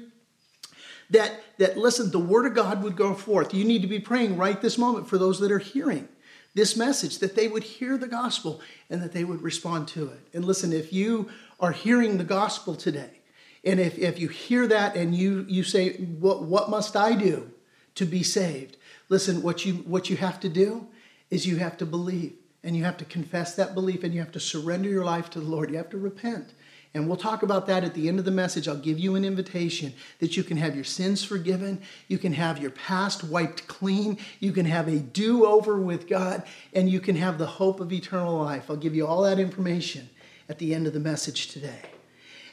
that, 1.09 1.41
that 1.57 1.77
listen, 1.77 2.11
the 2.11 2.19
word 2.19 2.45
of 2.45 2.53
God 2.53 2.83
would 2.83 2.95
go 2.95 3.13
forth. 3.13 3.53
You 3.53 3.65
need 3.65 3.81
to 3.81 3.87
be 3.87 3.99
praying 3.99 4.37
right 4.37 4.61
this 4.61 4.77
moment 4.77 5.07
for 5.07 5.17
those 5.17 5.39
that 5.39 5.51
are 5.51 5.59
hearing 5.59 6.07
this 6.55 6.75
message, 6.75 7.19
that 7.19 7.35
they 7.35 7.47
would 7.47 7.63
hear 7.63 7.97
the 7.97 8.07
gospel 8.07 8.59
and 8.89 9.01
that 9.01 9.13
they 9.13 9.23
would 9.23 9.41
respond 9.41 9.87
to 9.87 10.07
it. 10.07 10.19
And 10.33 10.43
listen, 10.43 10.73
if 10.73 10.91
you 10.91 11.29
are 11.59 11.71
hearing 11.71 12.17
the 12.17 12.23
gospel 12.23 12.75
today, 12.75 13.19
and 13.63 13.79
if, 13.79 13.97
if 13.97 14.19
you 14.19 14.29
hear 14.29 14.67
that 14.67 14.95
and 14.95 15.13
you, 15.13 15.45
you 15.47 15.63
say, 15.63 15.93
what, 15.93 16.43
what 16.43 16.69
must 16.69 16.95
I 16.95 17.13
do 17.13 17.51
to 17.95 18.05
be 18.05 18.23
saved? 18.23 18.77
Listen, 19.09 19.41
what 19.41 19.65
you, 19.65 19.75
what 19.75 20.09
you 20.09 20.17
have 20.17 20.39
to 20.39 20.49
do 20.49 20.87
is 21.29 21.45
you 21.45 21.57
have 21.57 21.77
to 21.77 21.85
believe 21.85 22.33
and 22.63 22.75
you 22.75 22.83
have 22.83 22.97
to 22.97 23.05
confess 23.05 23.55
that 23.55 23.73
belief 23.73 24.03
and 24.03 24.13
you 24.13 24.19
have 24.19 24.31
to 24.31 24.39
surrender 24.39 24.89
your 24.89 25.05
life 25.05 25.29
to 25.31 25.39
the 25.39 25.45
Lord. 25.45 25.69
You 25.69 25.77
have 25.77 25.89
to 25.91 25.97
repent. 25.97 26.53
And 26.93 27.07
we'll 27.07 27.17
talk 27.17 27.43
about 27.43 27.67
that 27.67 27.83
at 27.83 27.93
the 27.93 28.07
end 28.07 28.17
of 28.17 28.25
the 28.25 28.31
message. 28.31 28.67
I'll 28.67 28.75
give 28.75 28.97
you 28.97 29.15
an 29.15 29.23
invitation 29.23 29.93
that 30.19 30.35
you 30.35 30.43
can 30.43 30.57
have 30.57 30.75
your 30.75 30.83
sins 30.83 31.23
forgiven, 31.23 31.81
you 32.07 32.17
can 32.17 32.33
have 32.33 32.59
your 32.59 32.71
past 32.71 33.23
wiped 33.23 33.67
clean, 33.67 34.17
you 34.39 34.51
can 34.51 34.65
have 34.65 34.87
a 34.87 34.97
do 34.97 35.45
over 35.45 35.77
with 35.77 36.07
God, 36.07 36.43
and 36.73 36.89
you 36.89 36.99
can 36.99 37.15
have 37.15 37.37
the 37.37 37.45
hope 37.45 37.79
of 37.79 37.93
eternal 37.93 38.39
life. 38.39 38.69
I'll 38.69 38.75
give 38.75 38.95
you 38.95 39.05
all 39.05 39.21
that 39.21 39.39
information 39.39 40.09
at 40.49 40.57
the 40.57 40.73
end 40.73 40.87
of 40.87 40.93
the 40.93 40.99
message 40.99 41.49
today. 41.49 41.79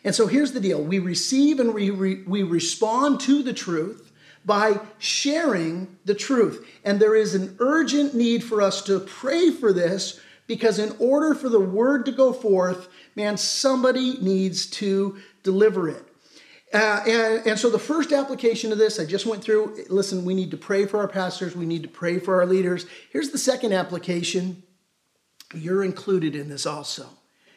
And 0.04 0.14
so 0.14 0.26
here's 0.26 0.52
the 0.52 0.60
deal 0.60 0.82
we 0.82 0.98
receive 0.98 1.58
and 1.58 1.74
we, 1.74 1.90
re- 1.90 2.22
we 2.26 2.42
respond 2.42 3.20
to 3.20 3.42
the 3.42 3.54
truth 3.54 4.12
by 4.44 4.78
sharing 4.98 5.96
the 6.04 6.14
truth. 6.14 6.64
And 6.84 7.00
there 7.00 7.16
is 7.16 7.34
an 7.34 7.56
urgent 7.58 8.14
need 8.14 8.44
for 8.44 8.62
us 8.62 8.82
to 8.82 9.00
pray 9.00 9.50
for 9.50 9.72
this 9.72 10.20
because, 10.46 10.78
in 10.78 10.94
order 11.00 11.34
for 11.34 11.48
the 11.48 11.58
word 11.58 12.06
to 12.06 12.12
go 12.12 12.32
forth, 12.32 12.88
man, 13.16 13.36
somebody 13.36 14.18
needs 14.18 14.66
to 14.66 15.16
deliver 15.42 15.88
it. 15.88 16.06
Uh, 16.72 17.02
and, 17.06 17.46
and 17.46 17.58
so 17.58 17.70
the 17.70 17.78
first 17.78 18.12
application 18.12 18.70
of 18.72 18.78
this, 18.78 19.00
I 19.00 19.06
just 19.06 19.24
went 19.24 19.42
through. 19.42 19.84
Listen, 19.88 20.24
we 20.24 20.34
need 20.34 20.50
to 20.50 20.56
pray 20.56 20.84
for 20.84 20.98
our 20.98 21.08
pastors, 21.08 21.56
we 21.56 21.66
need 21.66 21.82
to 21.82 21.88
pray 21.88 22.18
for 22.18 22.40
our 22.40 22.46
leaders. 22.46 22.86
Here's 23.10 23.30
the 23.30 23.38
second 23.38 23.72
application 23.72 24.62
you're 25.54 25.84
included 25.84 26.34
in 26.34 26.48
this 26.48 26.66
also. 26.66 27.08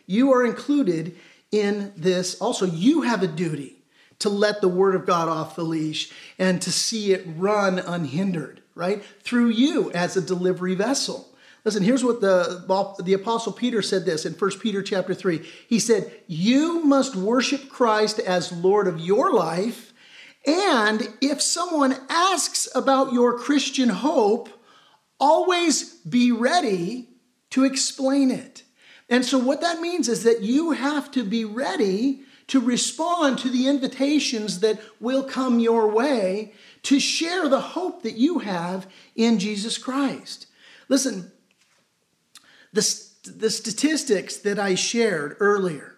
You 0.05 0.31
are 0.33 0.45
included 0.45 1.15
in 1.51 1.91
this 1.97 2.39
also. 2.39 2.65
You 2.65 3.01
have 3.01 3.23
a 3.23 3.27
duty 3.27 3.77
to 4.19 4.29
let 4.29 4.61
the 4.61 4.67
word 4.67 4.95
of 4.95 5.05
God 5.05 5.27
off 5.27 5.55
the 5.55 5.63
leash 5.63 6.11
and 6.37 6.61
to 6.61 6.71
see 6.71 7.13
it 7.13 7.25
run 7.35 7.79
unhindered, 7.79 8.61
right? 8.75 9.03
Through 9.23 9.49
you 9.49 9.91
as 9.91 10.15
a 10.15 10.21
delivery 10.21 10.75
vessel. 10.75 11.28
Listen, 11.65 11.83
here's 11.83 12.03
what 12.03 12.21
the, 12.21 12.63
the 13.03 13.13
apostle 13.13 13.51
Peter 13.51 13.81
said 13.81 14.05
this 14.05 14.25
in 14.25 14.33
1 14.33 14.59
Peter 14.59 14.81
chapter 14.81 15.13
3. 15.13 15.45
He 15.67 15.79
said, 15.79 16.11
"You 16.27 16.83
must 16.83 17.15
worship 17.15 17.69
Christ 17.69 18.19
as 18.19 18.51
Lord 18.51 18.87
of 18.87 18.99
your 18.99 19.33
life, 19.33 19.93
and 20.45 21.09
if 21.21 21.41
someone 21.41 21.95
asks 22.09 22.69
about 22.73 23.13
your 23.13 23.37
Christian 23.37 23.89
hope, 23.89 24.49
always 25.19 25.95
be 26.01 26.31
ready 26.31 27.09
to 27.51 27.65
explain 27.65 28.31
it." 28.31 28.63
And 29.09 29.25
so 29.25 29.37
what 29.37 29.61
that 29.61 29.81
means 29.81 30.07
is 30.07 30.23
that 30.23 30.41
you 30.41 30.71
have 30.71 31.11
to 31.11 31.23
be 31.23 31.43
ready 31.43 32.21
to 32.47 32.59
respond 32.59 33.37
to 33.39 33.49
the 33.49 33.67
invitations 33.67 34.59
that 34.59 34.79
will 34.99 35.23
come 35.23 35.59
your 35.59 35.87
way 35.87 36.53
to 36.83 36.99
share 36.99 37.47
the 37.47 37.59
hope 37.59 38.03
that 38.03 38.15
you 38.15 38.39
have 38.39 38.87
in 39.15 39.39
Jesus 39.39 39.77
Christ. 39.77 40.47
Listen, 40.87 41.31
the, 42.73 43.03
the 43.23 43.49
statistics 43.49 44.37
that 44.37 44.59
I 44.59 44.75
shared 44.75 45.37
earlier 45.39 45.95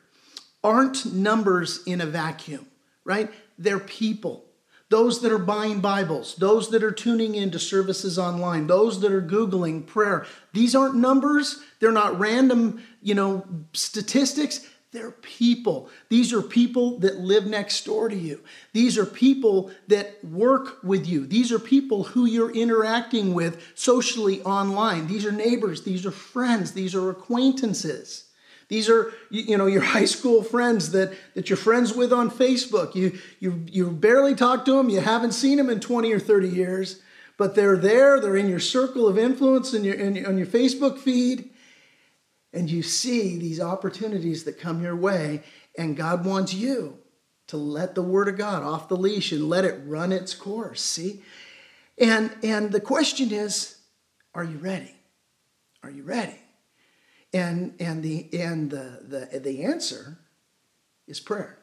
aren't 0.63 1.13
numbers 1.13 1.81
in 1.86 2.01
a 2.01 2.05
vacuum, 2.05 2.67
right? 3.03 3.29
They're 3.57 3.79
people. 3.79 4.45
Those 4.89 5.21
that 5.21 5.31
are 5.31 5.39
buying 5.39 5.79
Bibles, 5.79 6.36
those 6.36 6.69
that 6.71 6.84
are 6.84 6.91
tuning 6.91 7.36
into 7.36 7.60
services 7.60 8.19
online, 8.19 8.67
those 8.67 8.99
that 8.99 9.13
are 9.13 9.21
Googling 9.21 9.88
prayer. 9.88 10.25
These 10.51 10.75
aren't 10.75 10.95
numbers. 10.95 11.62
They're 11.79 11.93
not 11.93 12.19
random, 12.19 12.84
you 13.01 13.15
know, 13.15 13.45
statistics. 13.71 14.67
They're 14.91 15.12
people. 15.12 15.89
These 16.10 16.34
are 16.34 16.41
people 16.41 16.99
that 16.99 17.19
live 17.19 17.45
next 17.45 17.86
door 17.86 18.10
to 18.10 18.15
you. 18.15 18.41
These 18.73 18.97
are 18.97 19.06
people 19.06 19.71
that 19.88 20.23
work 20.23 20.84
with 20.84 21.08
you. 21.08 21.25
These 21.25 21.51
are 21.54 21.60
people 21.60 22.04
who 22.04 22.25
you're 22.25 22.51
interacting 22.51 23.34
with 23.34 23.63
socially 23.73 24.41
online. 24.41 25.08
These 25.08 25.25
are 25.25 25.32
neighbors. 25.32 25.84
These 25.84 26.06
are 26.06 26.12
friends. 26.12 26.73
These 26.73 26.93
are 26.93 27.10
acquaintances. 27.10 28.25
These 28.67 28.89
are 28.89 29.13
you 29.30 29.58
know 29.58 29.65
your 29.65 29.82
high 29.95 30.06
school 30.06 30.43
friends 30.43 30.91
that, 30.91 31.13
that 31.36 31.49
you're 31.49 31.58
friends 31.58 31.93
with 31.93 32.12
on 32.12 32.30
Facebook. 32.30 32.93
You, 32.93 33.17
you, 33.39 33.63
you 33.67 33.91
barely 33.91 34.36
talk 34.36 34.65
to 34.65 34.75
them. 34.75 34.89
You 34.89 34.99
haven't 34.99 35.34
seen 35.34 35.58
them 35.58 35.69
in 35.69 35.80
20 35.80 36.12
or 36.12 36.19
30 36.19 36.49
years, 36.49 37.01
but 37.38 37.56
they're 37.56 37.77
there. 37.77 38.19
They're 38.19 38.36
in 38.36 38.49
your 38.49 38.60
circle 38.60 39.08
of 39.08 39.17
influence 39.17 39.73
in 39.73 39.86
your, 39.86 39.95
in, 39.95 40.25
on 40.25 40.38
your 40.38 40.47
Facebook 40.47 40.99
feed 40.99 41.51
and 42.54 42.70
you 42.70 42.84
see 42.84 43.38
these 43.38 43.60
opportunities 43.60 44.44
that 44.44 44.60
come 44.60 44.84
your 44.84 44.96
way, 44.96 45.44
and 45.78 45.96
God 45.98 46.26
wants 46.26 46.54
you 46.54 47.00
to 47.48 47.58
let 47.58 47.96
the 47.96 48.02
Word 48.02 48.28
of 48.28 48.38
God 48.38 48.64
off 48.64 48.88
the 48.88 48.96
leash 48.98 49.32
and 49.32 49.50
let 49.50 49.66
it 49.66 49.82
run 49.86 50.12
its 50.12 50.34
course. 50.34 50.82
See? 50.82 51.22
And, 51.98 52.32
and 52.44 52.72
the 52.72 52.82
question 52.82 53.32
is, 53.32 53.78
are 54.34 54.44
you 54.44 54.58
ready? 54.58 54.94
Are 55.84 55.90
you 55.90 56.04
ready? 56.04 56.40
And, 57.34 57.76
and, 57.80 58.04
the, 58.04 58.30
and 58.34 58.70
the, 58.70 59.28
the, 59.32 59.40
the 59.40 59.64
answer 59.64 60.18
is 61.08 61.20
prayer. 61.20 61.58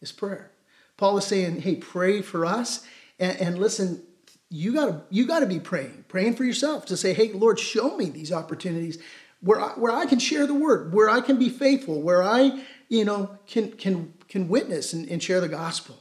Is 0.00 0.12
prayer. 0.12 0.50
Paul 0.96 1.18
is 1.18 1.26
saying, 1.26 1.60
hey, 1.60 1.76
pray 1.76 2.22
for 2.22 2.46
us. 2.46 2.86
And, 3.18 3.38
and 3.40 3.58
listen, 3.58 4.02
you 4.48 4.72
gotta 4.72 5.02
you 5.10 5.26
gotta 5.26 5.46
be 5.46 5.60
praying, 5.60 6.04
praying 6.08 6.34
for 6.34 6.44
yourself 6.44 6.86
to 6.86 6.96
say, 6.96 7.12
hey, 7.12 7.32
Lord, 7.32 7.58
show 7.58 7.96
me 7.96 8.06
these 8.06 8.32
opportunities 8.32 8.98
where 9.40 9.60
I, 9.60 9.68
where 9.70 9.92
I 9.92 10.06
can 10.06 10.18
share 10.18 10.46
the 10.46 10.54
word, 10.54 10.92
where 10.92 11.08
I 11.08 11.20
can 11.20 11.38
be 11.38 11.48
faithful, 11.48 12.00
where 12.02 12.22
I, 12.22 12.64
you 12.88 13.04
know, 13.04 13.38
can 13.46 13.72
can 13.72 14.14
can 14.28 14.48
witness 14.48 14.92
and, 14.92 15.08
and 15.08 15.22
share 15.22 15.40
the 15.40 15.48
gospel. 15.48 15.98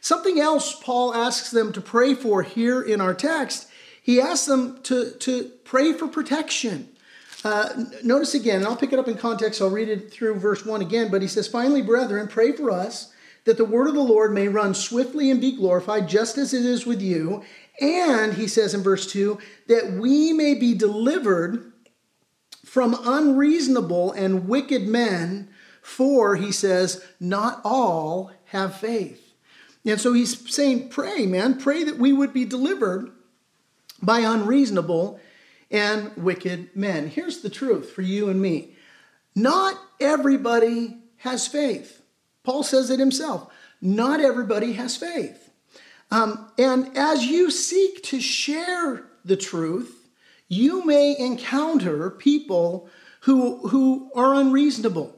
Something 0.00 0.40
else 0.40 0.80
Paul 0.80 1.14
asks 1.14 1.50
them 1.50 1.72
to 1.72 1.80
pray 1.80 2.14
for 2.14 2.42
here 2.42 2.80
in 2.80 3.00
our 3.00 3.14
text, 3.14 3.68
he 4.02 4.20
asks 4.20 4.46
them 4.46 4.82
to, 4.84 5.10
to 5.12 5.50
pray 5.64 5.92
for 5.92 6.08
protection. 6.08 6.88
Uh, 7.44 7.84
notice 8.02 8.34
again, 8.34 8.56
and 8.56 8.66
I'll 8.66 8.76
pick 8.76 8.92
it 8.92 8.98
up 8.98 9.08
in 9.08 9.16
context, 9.16 9.62
I'll 9.62 9.70
read 9.70 9.88
it 9.88 10.10
through 10.10 10.34
verse 10.34 10.64
1 10.64 10.82
again, 10.82 11.10
but 11.10 11.22
he 11.22 11.28
says, 11.28 11.48
Finally, 11.48 11.82
brethren, 11.82 12.28
pray 12.28 12.52
for 12.52 12.70
us 12.70 13.12
that 13.44 13.56
the 13.56 13.64
word 13.64 13.88
of 13.88 13.94
the 13.94 14.00
Lord 14.00 14.32
may 14.32 14.48
run 14.48 14.74
swiftly 14.74 15.30
and 15.30 15.40
be 15.40 15.56
glorified, 15.56 16.08
just 16.08 16.36
as 16.36 16.52
it 16.52 16.64
is 16.64 16.86
with 16.86 17.00
you. 17.00 17.42
And 17.80 18.34
he 18.34 18.46
says 18.46 18.74
in 18.74 18.82
verse 18.82 19.10
2, 19.10 19.38
that 19.68 19.92
we 19.92 20.34
may 20.34 20.54
be 20.54 20.74
delivered 20.74 21.69
from 22.70 22.96
unreasonable 23.04 24.12
and 24.12 24.46
wicked 24.46 24.86
men, 24.86 25.50
for, 25.82 26.36
he 26.36 26.52
says, 26.52 27.04
not 27.18 27.60
all 27.64 28.30
have 28.44 28.76
faith. 28.76 29.34
And 29.84 30.00
so 30.00 30.12
he's 30.12 30.48
saying, 30.54 30.90
pray, 30.90 31.26
man, 31.26 31.58
pray 31.58 31.82
that 31.82 31.98
we 31.98 32.12
would 32.12 32.32
be 32.32 32.44
delivered 32.44 33.10
by 34.00 34.20
unreasonable 34.20 35.18
and 35.68 36.16
wicked 36.16 36.76
men. 36.76 37.08
Here's 37.08 37.40
the 37.40 37.50
truth 37.50 37.90
for 37.90 38.02
you 38.02 38.28
and 38.28 38.40
me 38.40 38.76
not 39.34 39.76
everybody 40.00 40.96
has 41.16 41.48
faith. 41.48 42.02
Paul 42.44 42.62
says 42.62 42.88
it 42.88 43.00
himself. 43.00 43.52
Not 43.82 44.20
everybody 44.20 44.74
has 44.74 44.96
faith. 44.96 45.50
Um, 46.12 46.52
and 46.56 46.96
as 46.96 47.24
you 47.24 47.50
seek 47.50 48.04
to 48.04 48.20
share 48.20 49.06
the 49.24 49.36
truth, 49.36 49.99
you 50.50 50.84
may 50.84 51.16
encounter 51.16 52.10
people 52.10 52.90
who, 53.20 53.68
who 53.68 54.10
are 54.16 54.34
unreasonable. 54.34 55.14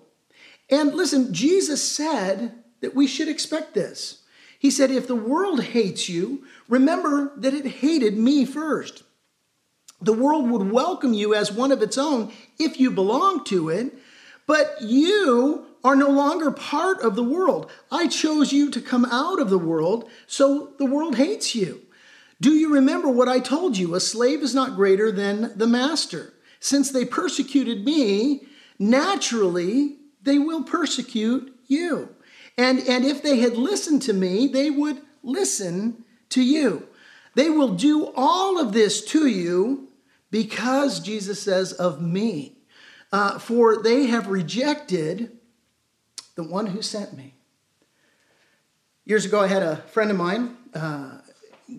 And 0.71 0.95
listen, 0.95 1.33
Jesus 1.33 1.83
said 1.83 2.53
that 2.83 2.95
we 2.95 3.07
should 3.07 3.29
expect 3.29 3.73
this. 3.73 4.23
He 4.59 4.71
said, 4.71 4.90
If 4.90 5.09
the 5.09 5.16
world 5.16 5.64
hates 5.64 6.09
you, 6.09 6.45
remember 6.68 7.33
that 7.38 7.55
it 7.55 7.66
hated 7.66 8.16
me 8.16 8.45
first. 8.45 9.05
The 10.03 10.12
world 10.12 10.51
would 10.51 10.71
welcome 10.71 11.14
you 11.14 11.35
as 11.35 11.51
one 11.51 11.73
of 11.73 11.81
its 11.81 11.97
own 11.97 12.31
if 12.59 12.79
you 12.79 12.90
belong 12.90 13.45
to 13.45 13.71
it, 13.71 13.95
but 14.47 14.83
you 14.83 15.64
are 15.83 15.97
no 15.97 16.11
longer 16.11 16.51
part 16.51 17.01
of 17.01 17.16
the 17.16 17.23
world. 17.23 17.71
I 17.90 18.07
chose 18.07 18.53
you 18.53 18.71
to 18.71 18.83
come 18.83 19.07
out 19.07 19.40
of 19.40 19.49
the 19.49 19.59
world, 19.59 20.11
so 20.27 20.75
the 20.79 20.85
world 20.85 21.16
hates 21.16 21.55
you. 21.55 21.81
Do 22.43 22.55
you 22.55 22.75
remember 22.75 23.09
what 23.09 23.29
I 23.29 23.39
told 23.39 23.77
you? 23.77 23.95
A 23.95 24.01
slave 24.01 24.43
is 24.43 24.53
not 24.53 24.75
greater 24.75 25.13
than 25.13 25.57
the 25.57 25.67
master. 25.69 26.33
Since 26.59 26.91
they 26.91 27.05
persecuted 27.05 27.85
me, 27.85 28.49
naturally 28.81 29.99
they 30.21 30.41
will 30.41 30.65
persecute 30.65 31.57
you. 31.69 32.09
And, 32.59 32.81
and 32.81 33.05
if 33.05 33.23
they 33.23 33.39
had 33.39 33.57
listened 33.57 34.03
to 34.03 34.13
me, 34.13 34.49
they 34.49 34.71
would 34.71 35.01
listen 35.23 36.05
to 36.31 36.43
you. 36.43 36.89
They 37.37 37.49
will 37.49 37.75
do 37.75 38.13
all 38.17 38.59
of 38.59 38.73
this 38.73 39.05
to 39.07 39.29
you 39.29 39.89
because, 40.33 40.99
Jesus 40.99 41.41
says, 41.41 41.73
of 41.73 42.03
me. 42.03 42.57
Uh, 43.13 43.39
for 43.39 43.81
they 43.81 44.07
have 44.07 44.27
rejected 44.27 45.39
the 46.35 46.43
one 46.43 46.67
who 46.67 46.83
sent 46.83 47.17
me. 47.17 47.35
Years 49.05 49.25
ago, 49.27 49.41
I 49.41 49.47
had 49.47 49.63
a 49.63 49.77
friend 49.77 50.11
of 50.11 50.17
mine. 50.17 50.57
Uh, 50.75 51.19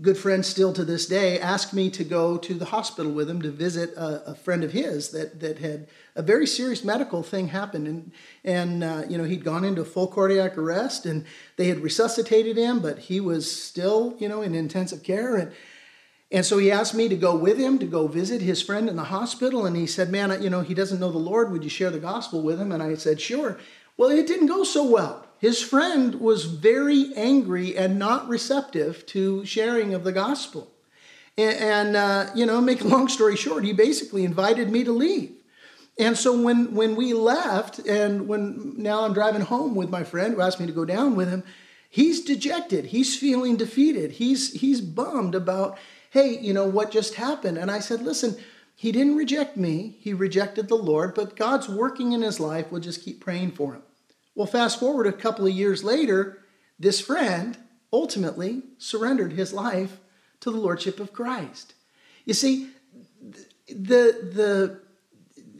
good 0.02 0.18
friend 0.18 0.46
still 0.46 0.74
to 0.74 0.84
this 0.84 1.06
day, 1.06 1.40
asked 1.40 1.74
me 1.74 1.90
to 1.92 2.04
go 2.04 2.38
to 2.38 2.54
the 2.54 2.66
hospital 2.66 3.12
with 3.12 3.30
him 3.30 3.42
to 3.42 3.52
visit 3.52 3.92
a, 3.96 4.32
a 4.32 4.36
friend 4.36 4.64
of 4.64 4.72
his 4.72 5.12
that, 5.12 5.40
that 5.40 5.60
had 5.60 5.88
a 6.16 6.22
very 6.22 6.48
serious 6.48 6.84
medical 6.84 7.24
thing 7.24 7.50
happened. 7.50 7.88
And, 7.88 8.12
and 8.44 8.84
uh, 8.84 9.04
you 9.10 9.18
know, 9.18 9.24
he'd 9.24 9.44
gone 9.44 9.64
into 9.64 9.86
full 9.86 10.08
cardiac 10.08 10.58
arrest 10.58 11.06
and 11.06 11.26
they 11.58 11.68
had 11.68 11.80
resuscitated 11.80 12.58
him, 12.58 12.80
but 12.80 13.00
he 13.00 13.20
was 13.20 13.52
still, 13.52 14.16
you 14.20 14.28
know, 14.28 14.42
in 14.42 14.56
intensive 14.56 15.04
care. 15.04 15.36
And, 15.36 15.52
And 16.32 16.44
so 16.44 16.58
he 16.58 16.72
asked 16.72 16.96
me 16.96 17.08
to 17.10 17.16
go 17.16 17.36
with 17.36 17.60
him 17.60 17.78
to 17.78 17.86
go 17.86 18.08
visit 18.08 18.42
his 18.42 18.60
friend 18.60 18.90
in 18.90 18.96
the 18.96 19.04
hospital. 19.04 19.68
And 19.68 19.76
he 19.76 19.86
said, 19.86 20.10
Man, 20.10 20.42
you 20.42 20.50
know, 20.50 20.62
he 20.62 20.74
doesn't 20.74 21.00
know 21.00 21.12
the 21.12 21.20
Lord. 21.20 21.52
Would 21.52 21.64
you 21.64 21.70
share 21.70 21.92
the 21.92 22.00
gospel 22.00 22.42
with 22.42 22.60
him? 22.60 22.72
And 22.72 22.82
I 22.82 22.96
said, 22.96 23.22
Sure. 23.22 23.60
Well, 23.98 24.10
it 24.10 24.26
didn't 24.26 24.48
go 24.48 24.64
so 24.64 24.84
well. 24.84 25.23
His 25.44 25.62
friend 25.62 26.22
was 26.22 26.46
very 26.46 27.14
angry 27.18 27.76
and 27.76 28.00
not 28.00 28.30
receptive 28.30 29.06
to 29.08 29.44
sharing 29.44 29.94
of 29.94 30.06
the 30.06 30.14
gospel. 30.14 30.72
And, 31.38 31.58
and 31.58 31.96
uh, 31.98 32.30
you 32.34 32.46
know, 32.46 32.62
make 32.62 32.80
a 32.80 32.88
long 32.88 33.10
story 33.10 33.36
short, 33.36 33.66
he 33.66 33.74
basically 33.74 34.24
invited 34.24 34.72
me 34.72 34.86
to 34.86 34.94
leave. 34.94 35.34
And 36.00 36.18
so 36.18 36.42
when, 36.42 36.74
when 36.74 36.96
we 36.96 37.12
left, 37.12 37.80
and 37.80 38.26
when 38.26 38.76
now 38.78 39.04
I'm 39.04 39.12
driving 39.12 39.42
home 39.42 39.76
with 39.76 39.90
my 39.90 40.06
friend 40.06 40.34
who 40.34 40.40
asked 40.40 40.62
me 40.62 40.66
to 40.66 40.72
go 40.72 40.86
down 40.86 41.14
with 41.14 41.28
him, 41.28 41.44
he's 41.90 42.24
dejected. 42.24 42.86
He's 42.86 43.20
feeling 43.20 43.58
defeated. 43.58 44.12
He's, 44.12 44.54
he's 44.54 44.80
bummed 44.80 45.36
about 45.36 45.78
hey, 46.12 46.40
you 46.40 46.54
know, 46.54 46.68
what 46.68 46.90
just 46.90 47.16
happened? 47.16 47.58
And 47.58 47.70
I 47.70 47.80
said, 47.80 48.02
listen, 48.02 48.38
he 48.78 48.94
didn't 48.94 49.18
reject 49.18 49.58
me, 49.58 49.98
he 50.00 50.14
rejected 50.14 50.70
the 50.70 50.76
Lord, 50.76 51.14
but 51.16 51.36
God's 51.36 51.68
working 51.68 52.14
in 52.14 52.22
his 52.22 52.40
life. 52.40 52.72
We'll 52.72 52.80
just 52.80 53.04
keep 53.04 53.20
praying 53.20 53.52
for 53.54 53.74
him. 53.74 53.82
Well, 54.36 54.48
fast 54.48 54.80
forward 54.80 55.08
a 55.08 55.14
couple 55.14 55.46
of 55.46 55.54
years 55.54 55.84
later, 55.84 56.40
this 56.80 57.00
friend 57.00 57.58
ultimately 57.92 58.64
surrendered 58.78 59.34
his 59.34 59.54
life 59.54 60.00
to 60.40 60.52
the 60.52 60.58
Lordship 60.58 61.00
of 61.00 61.14
Christ. 61.14 61.74
You 62.26 62.34
see, 62.34 62.70
the, 63.68 64.32
the, 64.34 64.82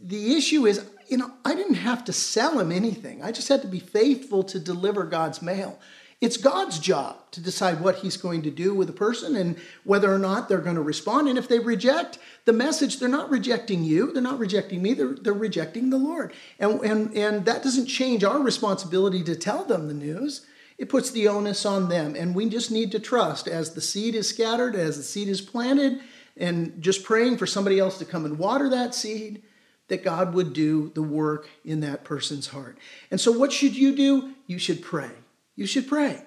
the 0.02 0.34
issue 0.36 0.66
is, 0.66 0.84
you 1.08 1.16
know, 1.16 1.30
I 1.44 1.54
didn't 1.54 1.74
have 1.74 2.04
to 2.04 2.12
sell 2.12 2.58
him 2.58 2.72
anything. 2.72 3.22
I 3.22 3.32
just 3.32 3.48
had 3.48 3.62
to 3.62 3.68
be 3.68 3.78
faithful 3.78 4.42
to 4.44 4.58
deliver 4.58 5.04
God's 5.04 5.40
mail. 5.40 5.78
It's 6.24 6.38
God's 6.38 6.78
job 6.78 7.18
to 7.32 7.40
decide 7.42 7.82
what 7.82 7.96
He's 7.96 8.16
going 8.16 8.40
to 8.44 8.50
do 8.50 8.72
with 8.72 8.88
a 8.88 8.94
person 8.94 9.36
and 9.36 9.58
whether 9.84 10.10
or 10.10 10.18
not 10.18 10.48
they're 10.48 10.56
going 10.56 10.76
to 10.76 10.80
respond. 10.80 11.28
And 11.28 11.36
if 11.36 11.48
they 11.48 11.58
reject 11.58 12.18
the 12.46 12.52
message, 12.54 12.98
they're 12.98 13.10
not 13.10 13.28
rejecting 13.28 13.84
you, 13.84 14.10
they're 14.10 14.22
not 14.22 14.38
rejecting 14.38 14.80
me, 14.80 14.94
they're, 14.94 15.16
they're 15.20 15.34
rejecting 15.34 15.90
the 15.90 15.98
Lord. 15.98 16.32
And, 16.58 16.80
and, 16.80 17.14
and 17.14 17.44
that 17.44 17.62
doesn't 17.62 17.88
change 17.88 18.24
our 18.24 18.38
responsibility 18.38 19.22
to 19.22 19.36
tell 19.36 19.66
them 19.66 19.86
the 19.86 19.92
news. 19.92 20.46
It 20.78 20.88
puts 20.88 21.10
the 21.10 21.28
onus 21.28 21.66
on 21.66 21.90
them. 21.90 22.14
And 22.16 22.34
we 22.34 22.48
just 22.48 22.70
need 22.70 22.90
to 22.92 23.00
trust 23.00 23.46
as 23.46 23.74
the 23.74 23.82
seed 23.82 24.14
is 24.14 24.26
scattered, 24.26 24.74
as 24.74 24.96
the 24.96 25.02
seed 25.02 25.28
is 25.28 25.42
planted, 25.42 26.00
and 26.38 26.80
just 26.80 27.04
praying 27.04 27.36
for 27.36 27.46
somebody 27.46 27.78
else 27.78 27.98
to 27.98 28.06
come 28.06 28.24
and 28.24 28.38
water 28.38 28.70
that 28.70 28.94
seed 28.94 29.42
that 29.88 30.02
God 30.02 30.32
would 30.32 30.54
do 30.54 30.90
the 30.94 31.02
work 31.02 31.50
in 31.66 31.80
that 31.80 32.02
person's 32.02 32.46
heart. 32.46 32.78
And 33.10 33.20
so, 33.20 33.30
what 33.30 33.52
should 33.52 33.76
you 33.76 33.94
do? 33.94 34.32
You 34.46 34.58
should 34.58 34.80
pray 34.80 35.10
you 35.56 35.66
should 35.66 35.88
pray. 35.88 36.22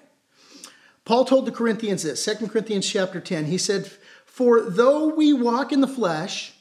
Paul 1.04 1.24
told 1.24 1.46
the 1.46 1.52
Corinthians 1.52 2.02
this, 2.02 2.24
2 2.24 2.48
Corinthians 2.48 2.88
chapter 2.88 3.20
10. 3.20 3.46
He 3.46 3.58
said, 3.58 3.86
For 4.26 4.60
though 4.60 5.08
we 5.08 5.32
walk 5.32 5.72
in 5.72 5.80
the 5.80 5.86
flesh, 5.86 6.52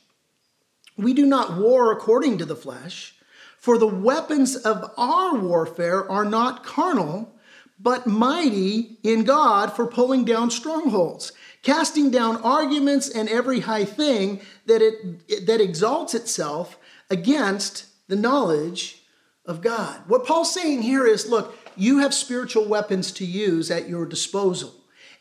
we 0.97 1.13
do 1.13 1.25
not 1.25 1.57
war 1.57 1.91
according 1.91 2.37
to 2.39 2.45
the 2.45 2.55
flesh, 2.55 3.15
for 3.57 3.77
the 3.77 3.87
weapons 3.87 4.55
of 4.55 4.91
our 4.97 5.35
warfare 5.35 6.09
are 6.09 6.25
not 6.25 6.63
carnal, 6.63 7.33
but 7.79 8.07
mighty 8.07 8.97
in 9.03 9.23
God 9.23 9.73
for 9.73 9.85
pulling 9.85 10.25
down 10.25 10.49
strongholds, 10.49 11.33
casting 11.61 12.09
down 12.09 12.37
arguments 12.37 13.09
and 13.09 13.29
every 13.29 13.59
high 13.59 13.85
thing 13.85 14.41
that, 14.65 14.81
it, 14.81 15.45
that 15.45 15.61
exalts 15.61 16.13
itself 16.13 16.77
against 17.09 17.85
the 18.07 18.15
knowledge 18.15 19.03
of 19.47 19.61
God. 19.61 20.01
What 20.07 20.25
Paul's 20.25 20.53
saying 20.53 20.81
here 20.81 21.07
is 21.07 21.27
look, 21.27 21.57
you 21.75 21.99
have 21.99 22.13
spiritual 22.13 22.65
weapons 22.65 23.11
to 23.13 23.25
use 23.25 23.71
at 23.71 23.89
your 23.89 24.05
disposal. 24.05 24.73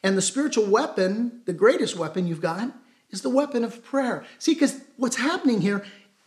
And 0.02 0.16
the 0.16 0.22
spiritual 0.22 0.66
weapon, 0.66 1.42
the 1.46 1.52
greatest 1.52 1.96
weapon 1.96 2.26
you've 2.26 2.40
got, 2.40 2.72
is 3.10 3.22
the 3.22 3.30
weapon 3.30 3.64
of 3.64 3.84
prayer. 3.84 4.24
See, 4.38 4.54
because 4.54 4.80
what's 4.96 5.16
happening 5.16 5.60
here, 5.60 5.84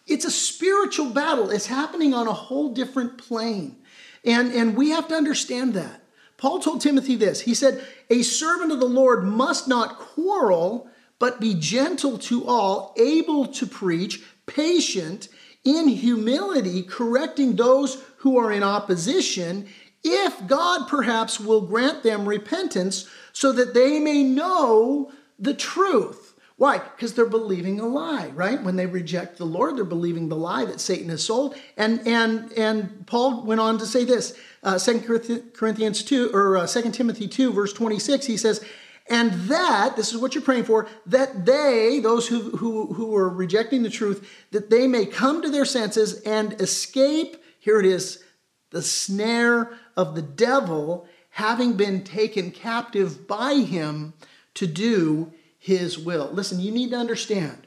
it's 0.08 0.26
a 0.26 0.32
spiritual 0.32 1.12
battle. 1.12 1.52
It's 1.52 1.68
happening 1.68 2.14
on 2.14 2.28
a 2.28 2.34
whole 2.34 2.74
different 2.74 3.18
plane. 3.18 3.78
And, 4.26 4.52
and 4.52 4.76
we 4.76 4.90
have 4.90 5.08
to 5.10 5.16
understand 5.16 5.74
that. 5.76 6.04
Paul 6.38 6.60
told 6.60 6.82
Timothy 6.82 7.16
this 7.16 7.42
He 7.42 7.54
said, 7.54 7.86
A 8.10 8.22
servant 8.24 8.72
of 8.72 8.80
the 8.80 8.86
Lord 8.86 9.24
must 9.24 9.68
not 9.68 9.98
quarrel, 9.98 10.90
but 11.20 11.42
be 11.42 11.54
gentle 11.54 12.18
to 12.18 12.48
all, 12.48 12.94
able 12.98 13.46
to 13.48 13.68
preach, 13.68 14.22
patient, 14.46 15.28
in 15.63 15.88
humility, 15.88 16.84
correcting 16.84 17.56
those 17.56 18.04
who 18.17 18.38
are 18.38 18.52
in 18.52 18.63
opposition, 18.63 19.67
if 20.04 20.48
God 20.48 20.88
perhaps 20.88 21.39
will 21.39 21.62
grant 21.62 22.04
them 22.04 22.28
repentance 22.28 23.10
so 23.34 23.52
that 23.52 23.74
they 23.74 24.00
may 24.00 24.24
know 24.24 25.12
the 25.38 25.54
truth. 25.54 26.30
Why? 26.56 26.80
Because 26.80 27.13
they're 27.13 27.26
believing 27.26 27.80
a 27.80 27.88
lie, 27.88 28.32
right? 28.36 28.62
When 28.62 28.76
they 28.76 28.86
reject 28.86 29.38
the 29.38 29.45
Lord, 29.45 29.78
they're 29.78 29.86
believing 29.86 30.28
the 30.28 30.36
lie 30.36 30.65
that 30.65 30.82
Satan 30.82 31.08
has 31.08 31.24
sold. 31.24 31.56
And 31.78 32.06
and 32.06 32.52
and 32.58 33.08
Paul 33.08 33.45
went 33.45 33.62
on 33.62 33.78
to 33.78 33.86
say 33.86 34.04
this, 34.04 34.38
uh, 34.62 34.78
2 34.78 35.52
Corinthians 35.54 36.04
2 36.04 36.32
or 36.34 36.58
uh, 36.58 36.67
2 36.67 36.91
Timothy 36.91 37.30
2, 37.30 37.54
verse 37.54 37.72
26. 37.72 38.26
He 38.26 38.36
says, 38.36 38.62
and 39.10 39.32
that, 39.50 39.95
this 39.95 40.13
is 40.13 40.17
what 40.17 40.36
you're 40.36 40.43
praying 40.43 40.65
for, 40.65 40.88
that 41.08 41.45
they, 41.45 42.00
those 42.00 42.28
who, 42.28 42.58
who, 42.58 42.93
who 42.93 43.15
are 43.15 43.30
rejecting 43.30 43.84
the 43.84 43.89
truth, 43.89 44.30
that 44.52 44.69
they 44.69 44.88
may 44.88 45.06
come 45.06 45.41
to 45.41 45.50
their 45.50 45.65
senses 45.65 46.22
and 46.22 46.62
escape, 46.62 47.38
here 47.60 47.80
it 47.80 47.86
is, 47.86 48.24
the 48.69 48.82
snare 48.82 49.72
of 49.98 50.13
the 50.13 50.22
devil, 50.22 51.08
having 51.32 51.74
been 51.74 52.04
taken 52.04 52.52
captive 52.52 53.28
by 53.28 53.56
him 53.56 54.13
to 54.54 54.67
do 54.67 55.34
his 55.58 55.98
will. 55.98 56.30
Listen, 56.32 56.60
you 56.60 56.72
need 56.72 56.91
to 56.91 56.98
understand 56.98 57.65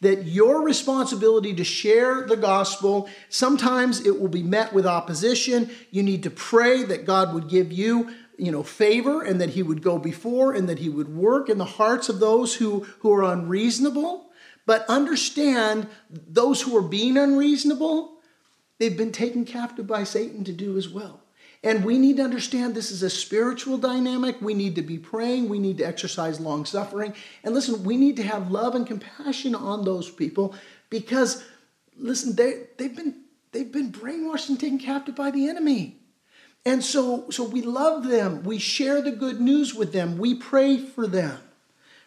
that 0.00 0.24
your 0.24 0.62
responsibility 0.62 1.52
to 1.54 1.64
share 1.64 2.22
the 2.22 2.36
gospel, 2.36 3.08
sometimes 3.28 4.06
it 4.06 4.20
will 4.20 4.28
be 4.28 4.42
met 4.42 4.72
with 4.72 4.86
opposition. 4.86 5.70
You 5.90 6.02
need 6.02 6.22
to 6.22 6.30
pray 6.30 6.84
that 6.84 7.04
God 7.04 7.34
would 7.34 7.48
give 7.48 7.72
you 7.72 8.14
you 8.38 8.50
know 8.50 8.62
favor 8.62 9.22
and 9.22 9.40
that 9.40 9.50
he 9.50 9.62
would 9.62 9.82
go 9.82 9.98
before 9.98 10.54
and 10.54 10.68
that 10.68 10.78
he 10.78 10.88
would 10.88 11.14
work 11.14 11.48
in 11.48 11.58
the 11.58 11.64
hearts 11.64 12.08
of 12.08 12.20
those 12.20 12.54
who 12.54 12.86
who 13.00 13.12
are 13.12 13.24
unreasonable 13.24 14.30
but 14.64 14.84
understand 14.88 15.88
those 16.10 16.62
who 16.62 16.76
are 16.76 16.82
being 16.82 17.16
unreasonable 17.16 18.18
They've 18.78 18.96
been 18.96 19.12
taken 19.12 19.44
captive 19.44 19.86
by 19.86 20.04
Satan 20.04 20.44
to 20.44 20.52
do 20.52 20.76
as 20.76 20.88
well. 20.88 21.20
And 21.64 21.84
we 21.84 21.98
need 21.98 22.18
to 22.18 22.22
understand 22.22 22.74
this 22.74 22.92
is 22.92 23.02
a 23.02 23.10
spiritual 23.10 23.78
dynamic. 23.78 24.40
We 24.40 24.54
need 24.54 24.76
to 24.76 24.82
be 24.82 24.96
praying. 24.96 25.48
We 25.48 25.58
need 25.58 25.78
to 25.78 25.84
exercise 25.84 26.38
long 26.38 26.64
suffering. 26.64 27.14
And 27.42 27.52
listen, 27.52 27.82
we 27.82 27.96
need 27.96 28.16
to 28.16 28.22
have 28.22 28.52
love 28.52 28.76
and 28.76 28.86
compassion 28.86 29.56
on 29.56 29.84
those 29.84 30.08
people 30.08 30.54
because, 30.88 31.44
listen, 31.98 32.36
they, 32.36 32.66
they've, 32.76 32.94
been, 32.94 33.22
they've 33.50 33.72
been 33.72 33.90
brainwashed 33.90 34.48
and 34.48 34.60
taken 34.60 34.78
captive 34.78 35.16
by 35.16 35.32
the 35.32 35.48
enemy. 35.48 35.97
And 36.64 36.84
so, 36.84 37.30
so 37.30 37.44
we 37.44 37.62
love 37.62 38.08
them. 38.08 38.42
We 38.42 38.58
share 38.58 39.00
the 39.00 39.12
good 39.12 39.40
news 39.40 39.74
with 39.74 39.92
them. 39.92 40.18
We 40.18 40.34
pray 40.34 40.76
for 40.78 41.06
them, 41.06 41.38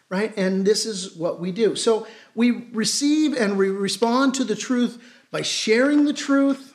right? 0.08 0.32
And 0.36 0.64
this 0.64 0.86
is 0.86 1.16
what 1.16 1.40
we 1.40 1.50
do. 1.50 1.74
So 1.74 2.06
we 2.34 2.68
receive 2.72 3.34
and 3.34 3.58
we 3.58 3.70
respond 3.70 4.34
to 4.34 4.44
the 4.44 4.54
truth 4.54 5.02
by 5.30 5.42
sharing 5.42 6.04
the 6.04 6.12
truth. 6.12 6.74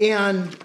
And 0.00 0.56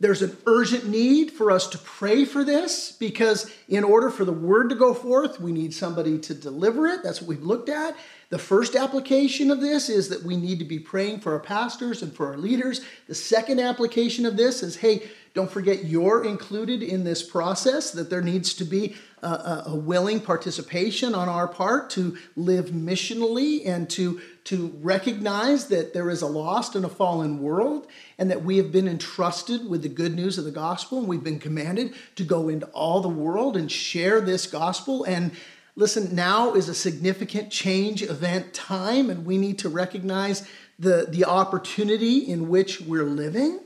there's 0.00 0.20
an 0.20 0.36
urgent 0.46 0.86
need 0.86 1.30
for 1.30 1.50
us 1.50 1.68
to 1.68 1.78
pray 1.78 2.24
for 2.24 2.44
this 2.44 2.92
because, 2.92 3.50
in 3.68 3.82
order 3.82 4.10
for 4.10 4.26
the 4.26 4.32
word 4.32 4.68
to 4.68 4.74
go 4.74 4.92
forth, 4.92 5.40
we 5.40 5.52
need 5.52 5.72
somebody 5.72 6.18
to 6.18 6.34
deliver 6.34 6.86
it. 6.86 7.02
That's 7.02 7.22
what 7.22 7.28
we've 7.28 7.42
looked 7.42 7.70
at. 7.70 7.96
The 8.28 8.38
first 8.38 8.74
application 8.74 9.52
of 9.52 9.60
this 9.60 9.88
is 9.88 10.08
that 10.08 10.24
we 10.24 10.36
need 10.36 10.58
to 10.58 10.64
be 10.64 10.80
praying 10.80 11.20
for 11.20 11.32
our 11.34 11.40
pastors 11.40 12.02
and 12.02 12.12
for 12.12 12.26
our 12.26 12.36
leaders. 12.36 12.80
The 13.06 13.14
second 13.14 13.60
application 13.60 14.26
of 14.26 14.36
this 14.36 14.64
is 14.64 14.76
hey, 14.76 15.08
don't 15.32 15.50
forget 15.50 15.84
you're 15.84 16.24
included 16.24 16.82
in 16.82 17.04
this 17.04 17.22
process, 17.22 17.90
that 17.90 18.08
there 18.08 18.22
needs 18.22 18.54
to 18.54 18.64
be 18.64 18.96
a, 19.22 19.64
a, 19.66 19.76
willing 19.76 20.18
participation 20.18 21.14
on 21.14 21.28
our 21.28 21.46
part 21.46 21.90
to 21.90 22.16
live 22.36 22.70
missionally 22.70 23.66
and 23.66 23.88
to, 23.90 24.20
to 24.44 24.74
recognize 24.80 25.68
that 25.68 25.92
there 25.92 26.08
is 26.08 26.22
a 26.22 26.26
lost 26.26 26.74
and 26.74 26.86
a 26.86 26.88
fallen 26.88 27.42
world 27.42 27.86
and 28.18 28.30
that 28.30 28.44
we 28.44 28.56
have 28.56 28.72
been 28.72 28.88
entrusted 28.88 29.68
with 29.68 29.82
the 29.82 29.88
good 29.90 30.14
news 30.14 30.38
of 30.38 30.44
the 30.44 30.50
gospel 30.50 31.00
and 31.00 31.08
we've 31.08 31.24
been 31.24 31.38
commanded 31.38 31.94
to 32.14 32.24
go 32.24 32.48
into 32.48 32.66
all 32.68 33.00
the 33.00 33.08
world 33.08 33.58
and 33.58 33.70
share 33.70 34.22
this 34.22 34.46
gospel. 34.46 35.04
And 35.04 35.32
listen, 35.76 36.14
now 36.14 36.54
is 36.54 36.68
a 36.68 36.74
significant 36.74 37.50
change 37.50 38.02
event 38.02 38.52
time 38.54 39.10
and 39.10 39.24
we 39.24 39.36
need 39.38 39.58
to 39.60 39.68
recognize 39.68 40.48
the, 40.78 41.06
the 41.08 41.24
opportunity 41.24 42.18
in 42.18 42.48
which 42.48 42.80
we're 42.80 43.04
living, 43.04 43.60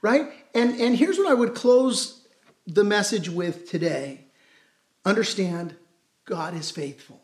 right? 0.00 0.30
And, 0.54 0.80
and 0.80 0.96
here's 0.96 1.18
what 1.18 1.28
I 1.28 1.34
would 1.34 1.54
close 1.54 2.26
the 2.66 2.84
message 2.84 3.28
with 3.28 3.68
today 3.70 4.22
Understand, 5.04 5.76
God 6.24 6.56
is 6.56 6.72
faithful. 6.72 7.22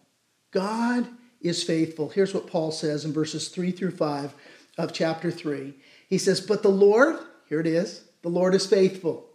God 0.53 1.09
is 1.41 1.65
faithful. 1.65 2.11
Here's 2.11 2.33
what 2.33 2.47
Paul 2.47 2.71
says 2.71 3.05
in 3.05 3.13
verses 3.13 3.49
3 3.49 3.73
through 3.73 3.91
5 3.91 4.33
of 4.79 4.93
chapter 4.93 5.33
3. 5.33 5.75
He 6.09 6.19
says, 6.19 6.41
But 6.41 6.63
the 6.63 6.69
Lord, 6.69 7.17
here 7.49 7.59
it 7.59 7.67
is, 7.67 8.05
the 8.23 8.29
Lord 8.29 8.55
is 8.55 8.67
faithful, 8.67 9.27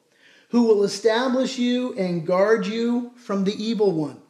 who 0.52 0.64
will 0.64 0.86
establish 0.86 1.58
you 1.58 1.94
and 1.96 2.26
guard 2.26 2.66
you 2.66 3.12
from 3.18 3.44
the 3.44 3.62
evil 3.62 3.92
one. 3.92 4.22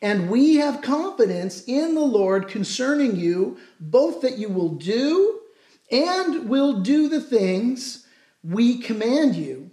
And 0.00 0.30
we 0.30 0.56
have 0.56 0.80
confidence 0.80 1.64
in 1.66 1.94
the 1.94 2.00
Lord 2.00 2.48
concerning 2.48 3.16
you, 3.16 3.58
both 3.80 4.20
that 4.20 4.38
you 4.38 4.48
will 4.48 4.70
do 4.70 5.40
and 5.90 6.48
will 6.48 6.80
do 6.80 7.08
the 7.08 7.20
things 7.20 8.06
we 8.44 8.78
command 8.78 9.34
you. 9.34 9.70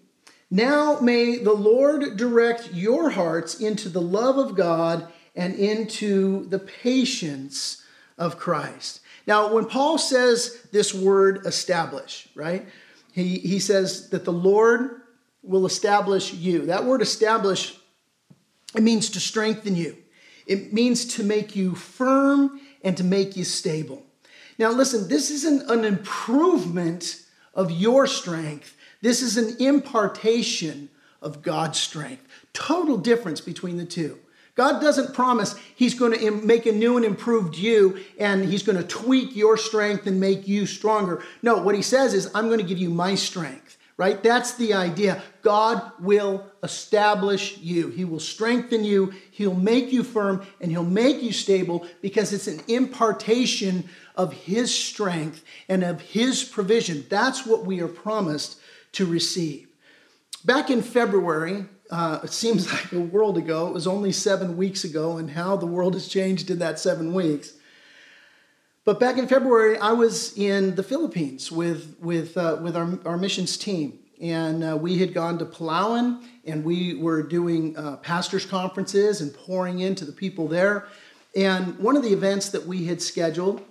Now 0.50 1.00
may 1.00 1.38
the 1.38 1.54
Lord 1.54 2.18
direct 2.18 2.74
your 2.74 3.10
hearts 3.10 3.60
into 3.60 3.90
the 3.90 4.02
love 4.02 4.38
of 4.38 4.56
God 4.56 5.12
and 5.36 5.54
into 5.56 6.48
the 6.48 6.60
patience 6.60 7.84
of 8.18 8.38
Christ. 8.38 9.02
Now, 9.28 9.54
when 9.54 9.66
Paul 9.66 9.98
says 9.98 10.66
this 10.72 10.94
word 10.94 11.46
establish, 11.46 12.30
right, 12.36 12.68
he, 13.12 13.40
he 13.40 13.60
says 13.60 14.10
that 14.10 14.24
the 14.24 14.34
Lord 14.34 15.02
will 15.42 15.66
establish 15.66 16.34
you. 16.34 16.68
That 16.68 16.86
word 16.86 17.02
establish, 17.02 17.76
it 18.76 18.84
means 18.84 19.10
to 19.12 19.20
strengthen 19.20 19.76
you, 19.76 19.98
it 20.46 20.74
means 20.74 21.06
to 21.16 21.24
make 21.24 21.56
you 21.56 21.76
firm 21.76 22.60
and 22.84 22.96
to 22.98 23.04
make 23.04 23.36
you 23.36 23.44
stable. 23.44 24.04
Now, 24.58 24.72
listen, 24.72 25.08
this 25.08 25.32
isn't 25.32 25.70
an 25.70 25.84
improvement 25.84 27.22
of 27.54 27.72
your 27.72 28.08
strength, 28.08 28.76
this 29.02 29.22
is 29.22 29.38
an 29.38 29.56
impartation 29.60 30.90
of 31.22 31.42
God's 31.42 31.80
strength. 31.80 32.24
Total 32.54 32.98
difference 32.98 33.42
between 33.42 33.78
the 33.78 33.86
two. 33.86 34.20
God 34.56 34.82
doesn't 34.82 35.14
promise 35.14 35.56
He's 35.76 35.94
going 35.94 36.18
to 36.18 36.32
make 36.32 36.66
a 36.66 36.72
new 36.72 36.96
and 36.96 37.06
improved 37.06 37.58
you 37.58 38.00
and 38.18 38.46
He's 38.46 38.64
going 38.64 38.78
to 38.78 38.88
tweak 38.88 39.36
your 39.36 39.58
strength 39.58 40.08
and 40.08 40.20
make 40.20 40.48
you 40.48 40.66
stronger. 40.66 41.24
No, 41.42 41.58
what 41.58 41.76
He 41.76 41.82
says 41.82 42.14
is, 42.14 42.32
I'm 42.34 42.48
going 42.48 42.60
to 42.60 42.66
give 42.66 42.78
you 42.78 42.90
my 42.90 43.16
strength, 43.16 43.78
right? 43.98 44.22
That's 44.22 44.56
the 44.56 44.74
idea. 44.74 45.22
God 45.42 45.92
will 46.00 46.46
establish 46.64 47.58
you, 47.60 47.90
He 47.90 48.06
will 48.06 48.20
strengthen 48.20 48.84
you, 48.84 49.14
He'll 49.32 49.54
make 49.54 49.92
you 49.92 50.04
firm, 50.04 50.46
and 50.60 50.72
He'll 50.72 50.84
make 50.84 51.22
you 51.22 51.32
stable 51.32 51.88
because 52.02 52.34
it's 52.34 52.48
an 52.48 52.62
impartation 52.68 53.88
of 54.16 54.34
His 54.34 54.74
strength 54.74 55.44
and 55.70 55.84
of 55.84 56.02
His 56.02 56.44
provision. 56.44 57.06
That's 57.10 57.46
what 57.46 57.66
we 57.66 57.82
are 57.82 57.88
promised 57.88 58.60
to 58.94 59.06
receive. 59.06 59.68
Back 60.44 60.70
in 60.70 60.82
February, 60.82 61.66
uh, 61.90 62.20
it 62.24 62.34
seems 62.34 62.72
like 62.74 62.92
a 62.92 63.00
world 63.00 63.38
ago. 63.38 63.68
It 63.68 63.74
was 63.74 63.88
only 63.88 64.12
seven 64.12 64.58
weeks 64.58 64.84
ago, 64.84 65.18
and 65.18 65.32
how 65.32 65.56
the 65.56 65.66
world 65.66 65.94
has 65.94 66.08
changed 66.08 66.50
in 66.50 66.60
that 66.60 66.80
seven 66.80 67.14
weeks. 67.14 67.54
But 68.86 69.00
back 69.00 69.18
in 69.18 69.28
February, 69.28 69.80
I 69.80 69.94
was 69.94 70.38
in 70.38 70.76
the 70.76 70.84
Philippines 70.84 71.52
with, 71.52 71.96
with, 72.00 72.38
uh, 72.38 72.60
with 72.62 72.78
our, 72.78 73.00
our 73.04 73.18
missions 73.18 73.58
team. 73.58 73.98
And 74.22 74.64
uh, 74.64 74.78
we 74.80 75.00
had 75.00 75.12
gone 75.12 75.40
to 75.40 75.46
Palawan, 75.46 76.24
and 76.46 76.64
we 76.64 76.94
were 76.94 77.24
doing 77.24 77.76
uh, 77.76 77.98
pastors' 77.98 78.46
conferences 78.46 79.22
and 79.22 79.34
pouring 79.34 79.80
into 79.80 80.06
the 80.06 80.12
people 80.12 80.48
there. 80.48 80.86
And 81.36 81.80
one 81.80 81.98
of 81.98 82.04
the 82.04 82.14
events 82.14 82.50
that 82.50 82.68
we 82.68 82.86
had 82.86 83.02
scheduled 83.02 83.64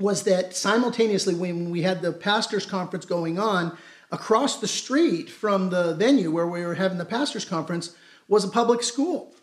was 0.00 0.22
that 0.22 0.56
simultaneously, 0.56 1.34
when 1.34 1.70
we 1.70 1.82
had 1.82 2.00
the 2.00 2.10
pastors' 2.10 2.64
conference 2.64 3.04
going 3.04 3.38
on, 3.38 3.76
across 4.12 4.60
the 4.60 4.66
street 4.66 5.28
from 5.28 5.68
the 5.68 5.94
venue 5.96 6.30
where 6.30 6.46
we 6.46 6.64
were 6.64 6.74
having 6.74 6.96
the 6.96 7.04
pastors' 7.04 7.44
conference 7.44 7.94
was 8.28 8.44
a 8.44 8.48
public 8.48 8.82
school. 8.82 9.34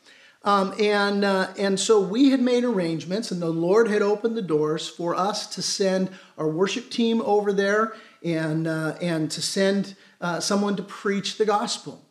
Um, 0.43 0.73
and, 0.79 1.25
uh, 1.25 1.51
and 1.57 1.77
so 1.79 1.99
we 1.99 2.29
had 2.29 2.41
made 2.41 2.63
arrangements, 2.63 3.31
and 3.31 3.41
the 3.41 3.49
Lord 3.49 3.89
had 3.89 4.01
opened 4.01 4.37
the 4.37 4.41
doors 4.41 4.87
for 4.87 5.13
us 5.13 5.47
to 5.55 5.61
send 5.61 6.09
our 6.37 6.47
worship 6.47 6.89
team 6.89 7.21
over 7.23 7.51
there 7.51 7.93
and, 8.23 8.65
uh, 8.65 8.95
and 9.01 9.29
to 9.31 9.41
send 9.41 9.95
uh, 10.21 10.39
someone 10.39 10.75
to 10.77 10.83
preach 10.83 11.37
the 11.37 11.45
gospel. 11.45 12.05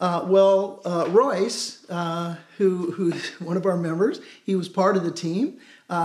Uh, 0.00 0.24
well, 0.26 0.80
uh, 0.84 1.06
Royce, 1.10 1.84
uh, 1.90 2.36
who, 2.58 2.90
who's 2.92 3.28
one 3.40 3.56
of 3.56 3.66
our 3.66 3.76
members, 3.76 4.20
he 4.44 4.56
was 4.56 4.68
part 4.68 4.96
of 4.96 5.04
the 5.04 5.10
team. 5.10 5.58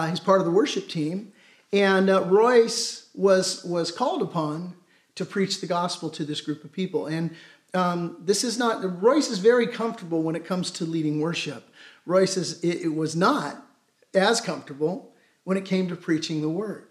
he's 0.09 0.20
part 0.20 0.39
of 0.39 0.45
the 0.45 0.51
worship 0.51 0.88
team. 0.88 1.32
And 1.74 2.09
Royce 2.09 3.09
was, 3.16 3.63
was 3.63 3.91
called 3.91 4.22
upon 4.22 4.76
to 5.16 5.26
preach 5.26 5.61
the 5.61 5.68
gospel 5.68 6.09
to 6.09 6.26
this 6.26 6.41
group 6.41 6.63
of 6.63 6.72
people. 6.72 7.07
And 7.07 7.36
um, 7.76 8.18
this 8.22 8.44
is 8.44 8.58
not, 8.58 9.02
Royce 9.02 9.30
is 9.30 9.40
very 9.40 9.68
comfortable 9.68 10.24
when 10.24 10.36
it 10.36 10.46
comes 10.46 10.72
to 10.72 10.86
leading 10.86 11.20
worship. 11.20 11.70
Royce 12.06 12.38
is, 12.38 12.64
it, 12.64 12.82
it 12.82 12.96
was 12.96 13.16
not 13.16 13.64
as 14.14 14.42
comfortable 14.42 15.14
when 15.44 15.58
it 15.58 15.66
came 15.66 15.88
to 15.90 15.96
preaching 15.96 16.42
the 16.42 16.50
word. 16.50 16.88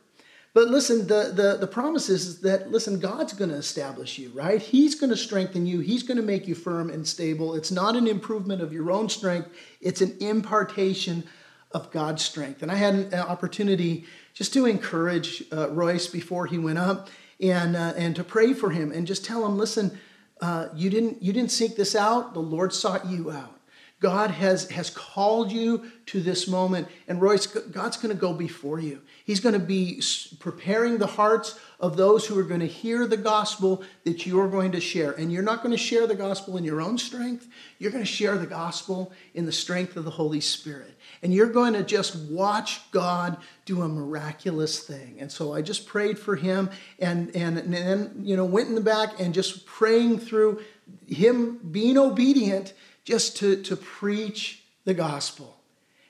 But 0.52 0.68
listen, 0.68 1.08
the, 1.08 1.32
the, 1.34 1.56
the 1.58 1.66
promise 1.66 2.08
is 2.08 2.40
that, 2.42 2.70
listen, 2.70 3.00
God's 3.00 3.32
going 3.32 3.50
to 3.50 3.56
establish 3.56 4.18
you, 4.18 4.30
right? 4.30 4.62
He's 4.62 4.94
going 4.94 5.10
to 5.10 5.16
strengthen 5.16 5.66
you. 5.66 5.80
He's 5.80 6.04
going 6.04 6.16
to 6.16 6.22
make 6.22 6.46
you 6.46 6.54
firm 6.54 6.90
and 6.90 7.06
stable. 7.06 7.54
It's 7.54 7.72
not 7.72 7.96
an 7.96 8.06
improvement 8.06 8.62
of 8.62 8.72
your 8.72 8.92
own 8.92 9.08
strength, 9.08 9.48
it's 9.80 10.00
an 10.00 10.16
impartation 10.20 11.24
of 11.72 11.90
God's 11.90 12.24
strength. 12.24 12.62
And 12.62 12.70
I 12.70 12.76
had 12.76 12.94
an 12.94 13.14
opportunity 13.14 14.04
just 14.32 14.52
to 14.52 14.66
encourage 14.66 15.42
uh, 15.52 15.70
Royce 15.70 16.06
before 16.06 16.46
he 16.46 16.56
went 16.56 16.78
up 16.78 17.08
and, 17.40 17.74
uh, 17.74 17.94
and 17.96 18.14
to 18.14 18.22
pray 18.22 18.52
for 18.52 18.70
him 18.70 18.92
and 18.92 19.08
just 19.08 19.24
tell 19.24 19.44
him, 19.44 19.58
listen, 19.58 19.98
uh, 20.40 20.68
you, 20.74 20.90
didn't, 20.90 21.22
you 21.22 21.32
didn't 21.32 21.50
seek 21.50 21.76
this 21.76 21.94
out, 21.94 22.34
the 22.34 22.40
Lord 22.40 22.72
sought 22.72 23.06
you 23.06 23.30
out. 23.30 23.60
God 24.00 24.32
has, 24.32 24.70
has 24.70 24.90
called 24.90 25.50
you 25.50 25.90
to 26.06 26.20
this 26.20 26.46
moment, 26.46 26.88
and 27.08 27.22
Royce, 27.22 27.46
God's 27.46 27.96
going 27.96 28.14
to 28.14 28.20
go 28.20 28.34
before 28.34 28.78
you. 28.78 29.00
He's 29.24 29.40
going 29.40 29.54
to 29.54 29.58
be 29.58 30.02
preparing 30.40 30.98
the 30.98 31.06
hearts 31.06 31.58
of 31.84 31.96
those 31.96 32.26
who 32.26 32.38
are 32.38 32.44
going 32.44 32.60
to 32.60 32.66
hear 32.66 33.06
the 33.06 33.16
gospel 33.16 33.82
that 34.04 34.26
you're 34.26 34.48
going 34.48 34.72
to 34.72 34.80
share. 34.80 35.12
And 35.12 35.32
you're 35.32 35.42
not 35.42 35.62
going 35.62 35.72
to 35.72 35.78
share 35.78 36.06
the 36.06 36.14
gospel 36.14 36.56
in 36.56 36.64
your 36.64 36.80
own 36.80 36.98
strength, 36.98 37.46
you're 37.78 37.90
going 37.90 38.04
to 38.04 38.10
share 38.10 38.38
the 38.38 38.46
gospel 38.46 39.12
in 39.34 39.46
the 39.46 39.52
strength 39.52 39.96
of 39.96 40.04
the 40.04 40.10
Holy 40.10 40.40
Spirit 40.40 40.94
and 41.24 41.32
you're 41.32 41.48
going 41.48 41.72
to 41.72 41.82
just 41.82 42.16
watch 42.16 42.90
God 42.90 43.38
do 43.64 43.80
a 43.80 43.88
miraculous 43.88 44.80
thing. 44.80 45.16
And 45.18 45.32
so 45.32 45.54
I 45.54 45.62
just 45.62 45.86
prayed 45.86 46.18
for 46.18 46.36
him 46.36 46.70
and, 46.98 47.34
and, 47.34 47.56
and 47.56 47.72
then, 47.72 48.20
you 48.22 48.36
know, 48.36 48.44
went 48.44 48.68
in 48.68 48.74
the 48.74 48.82
back 48.82 49.18
and 49.18 49.32
just 49.32 49.64
praying 49.64 50.18
through 50.18 50.60
him 51.08 51.58
being 51.72 51.96
obedient 51.96 52.74
just 53.04 53.38
to, 53.38 53.62
to 53.62 53.74
preach 53.74 54.62
the 54.84 54.92
gospel. 54.92 55.56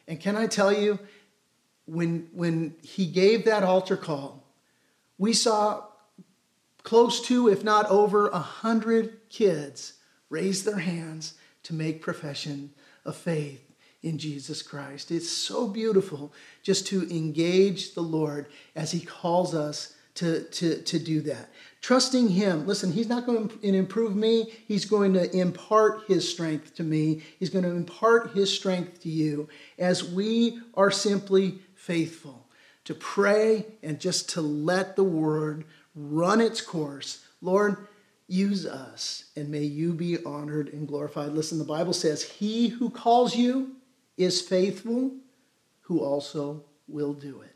And 0.08 0.20
can 0.20 0.36
I 0.36 0.48
tell 0.48 0.72
you, 0.72 0.98
when, 1.86 2.28
when 2.32 2.74
he 2.82 3.06
gave 3.06 3.44
that 3.44 3.62
altar 3.62 3.96
call, 3.96 4.43
we 5.18 5.32
saw 5.32 5.84
close 6.82 7.20
to, 7.26 7.48
if 7.48 7.64
not 7.64 7.86
over, 7.86 8.28
a 8.28 8.38
hundred 8.38 9.28
kids 9.28 9.94
raise 10.30 10.64
their 10.64 10.78
hands 10.78 11.34
to 11.64 11.74
make 11.74 12.02
profession 12.02 12.70
of 13.04 13.16
faith 13.16 13.64
in 14.02 14.18
Jesus 14.18 14.62
Christ. 14.62 15.10
It's 15.10 15.30
so 15.30 15.66
beautiful 15.66 16.32
just 16.62 16.86
to 16.88 17.08
engage 17.10 17.94
the 17.94 18.02
Lord 18.02 18.46
as 18.76 18.92
He 18.92 19.00
calls 19.00 19.54
us 19.54 19.94
to, 20.16 20.44
to, 20.44 20.80
to 20.82 20.98
do 20.98 21.20
that. 21.22 21.48
Trusting 21.80 22.28
Him. 22.28 22.66
Listen, 22.66 22.92
He's 22.92 23.08
not 23.08 23.26
going 23.26 23.48
to 23.48 23.66
improve 23.66 24.14
me, 24.14 24.52
He's 24.68 24.84
going 24.84 25.14
to 25.14 25.34
impart 25.34 26.04
His 26.06 26.28
strength 26.28 26.74
to 26.76 26.82
me. 26.82 27.22
He's 27.38 27.50
going 27.50 27.64
to 27.64 27.70
impart 27.70 28.32
His 28.32 28.52
strength 28.54 29.00
to 29.02 29.08
you 29.08 29.48
as 29.78 30.04
we 30.04 30.60
are 30.74 30.90
simply 30.90 31.58
faithful 31.74 32.43
to 32.84 32.94
pray 32.94 33.66
and 33.82 34.00
just 34.00 34.28
to 34.30 34.40
let 34.40 34.96
the 34.96 35.04
Word 35.04 35.64
run 35.94 36.40
its 36.40 36.60
course. 36.60 37.24
Lord, 37.40 37.76
use 38.26 38.66
us 38.66 39.24
and 39.36 39.48
may 39.48 39.62
you 39.62 39.92
be 39.92 40.22
honored 40.24 40.72
and 40.72 40.88
glorified. 40.88 41.32
Listen, 41.32 41.58
the 41.58 41.64
Bible 41.64 41.92
says, 41.92 42.22
He 42.22 42.68
who 42.68 42.90
calls 42.90 43.36
you 43.36 43.76
is 44.16 44.40
faithful, 44.40 45.12
who 45.82 46.00
also 46.00 46.64
will 46.88 47.14
do 47.14 47.40
it. 47.42 47.53